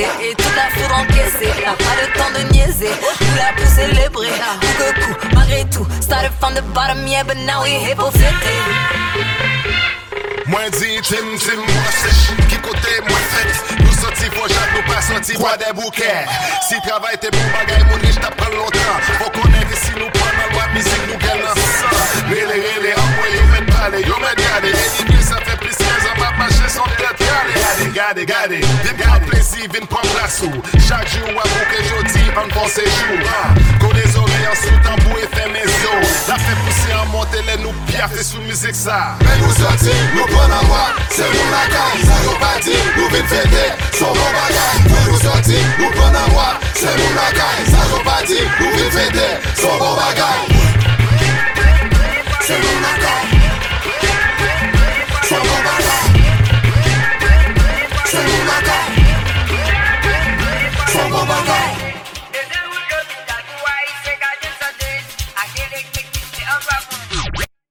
Et 0.02 0.34
toute 0.34 0.56
la 0.56 0.68
foudre 0.70 0.98
encaissée, 0.98 1.52
y'a 1.62 1.72
pas 1.72 1.96
le 2.00 2.18
temps 2.18 2.30
de 2.38 2.52
niaiser, 2.52 2.90
tout 3.18 3.36
la 3.36 3.52
pour 3.56 3.68
célébrer, 3.68 4.28
coup 4.28 4.66
que 4.78 5.04
coup, 5.04 5.34
malgré 5.34 5.64
tout, 5.64 5.86
started 6.00 6.30
from 6.40 6.54
the 6.54 6.62
bottom, 6.74 7.06
yeah, 7.06 7.24
but 7.24 7.36
now 7.38 7.62
we 7.62 7.70
here 7.70 7.96
pour 7.96 8.12
fêter. 8.12 8.58
Mwen 10.48 10.70
di 10.70 11.00
tim 11.02 11.26
tim 11.38 11.60
mwen 11.60 11.92
sech 11.92 12.20
Ki 12.48 12.56
kote 12.64 12.92
mwen 13.04 13.24
fet 13.32 13.80
Nou 13.82 13.92
soti 13.92 14.30
fo 14.32 14.46
jak 14.48 14.70
nou 14.72 14.84
pa 14.88 15.02
soti 15.04 15.36
Kwa 15.36 15.56
de 15.60 15.74
bouke 15.76 16.12
Si 16.64 16.80
travay 16.86 17.18
te 17.20 17.28
bon 17.34 17.50
bagay 17.52 17.84
moun 17.90 18.00
nish 18.00 18.16
ta 18.16 18.30
pren 18.32 18.56
lontan 18.56 19.04
Fo 19.18 19.28
konen 19.36 19.76
si 19.76 19.92
nou 19.98 20.08
pran 20.16 20.32
nan 20.40 20.56
wap 20.56 20.72
mizik 20.72 21.04
nou 21.10 21.20
gen 21.20 21.44
nan 21.44 21.60
Rele 22.32 22.56
rele 22.64 22.94
yo 22.96 23.44
met 23.52 23.68
pale 23.74 24.00
Yo 24.08 24.16
met 24.24 24.40
gade 24.40 24.72
Edi 24.72 25.17
descendre 26.68 26.94
la 27.00 27.12
gade 27.16 27.94
Gade, 27.94 28.26
gade, 28.26 28.26
gade 28.26 28.60
Vin 28.84 28.96
pran 28.98 29.20
plezi, 29.26 29.68
plasou 30.12 30.52
Chak 30.86 31.08
jou 31.08 31.32
ke 31.72 31.80
jodi, 31.88 32.24
an 32.36 32.48
pon 32.52 32.68
an 34.44 34.56
sou 34.60 34.76
tambou 34.84 35.18
e 35.18 35.26
fe 35.32 35.48
La 36.28 36.36
fe 36.36 36.54
pousi 36.62 36.92
an 36.92 37.08
monte 37.12 37.40
le 37.48 37.56
nou 37.62 37.72
piaf 37.88 38.12
Te 38.12 38.24
sou 38.24 38.40
mizik 38.44 38.76
sa 38.76 39.16
Men 39.24 39.40
nou 39.42 39.52
soti, 39.56 39.94
nou 40.14 40.28
pon 40.32 40.56
an 40.58 40.68
wak 40.72 41.00
Se 41.16 41.26
nou 41.32 41.48
la 41.54 41.64
gade, 41.72 42.04
sa 42.04 42.20
yo 42.26 42.36
pati 42.42 42.76
Nou 42.96 43.08
vin 43.14 43.28
fete, 43.32 43.66
son 43.98 44.12
bon 44.12 44.32
bagay 44.36 44.82
Men 44.88 45.06
nou 45.08 45.22
soti, 45.24 45.60
nou 45.80 45.92
pon 45.96 46.20
an 46.24 46.34
wak 46.36 46.68
Se 46.76 46.96
nou 47.00 47.14
la 47.16 47.30
sa 47.72 47.88
yo 47.94 48.02
pati 48.06 48.42
Nou 48.44 48.74
fete, 48.98 49.30
son 49.62 49.78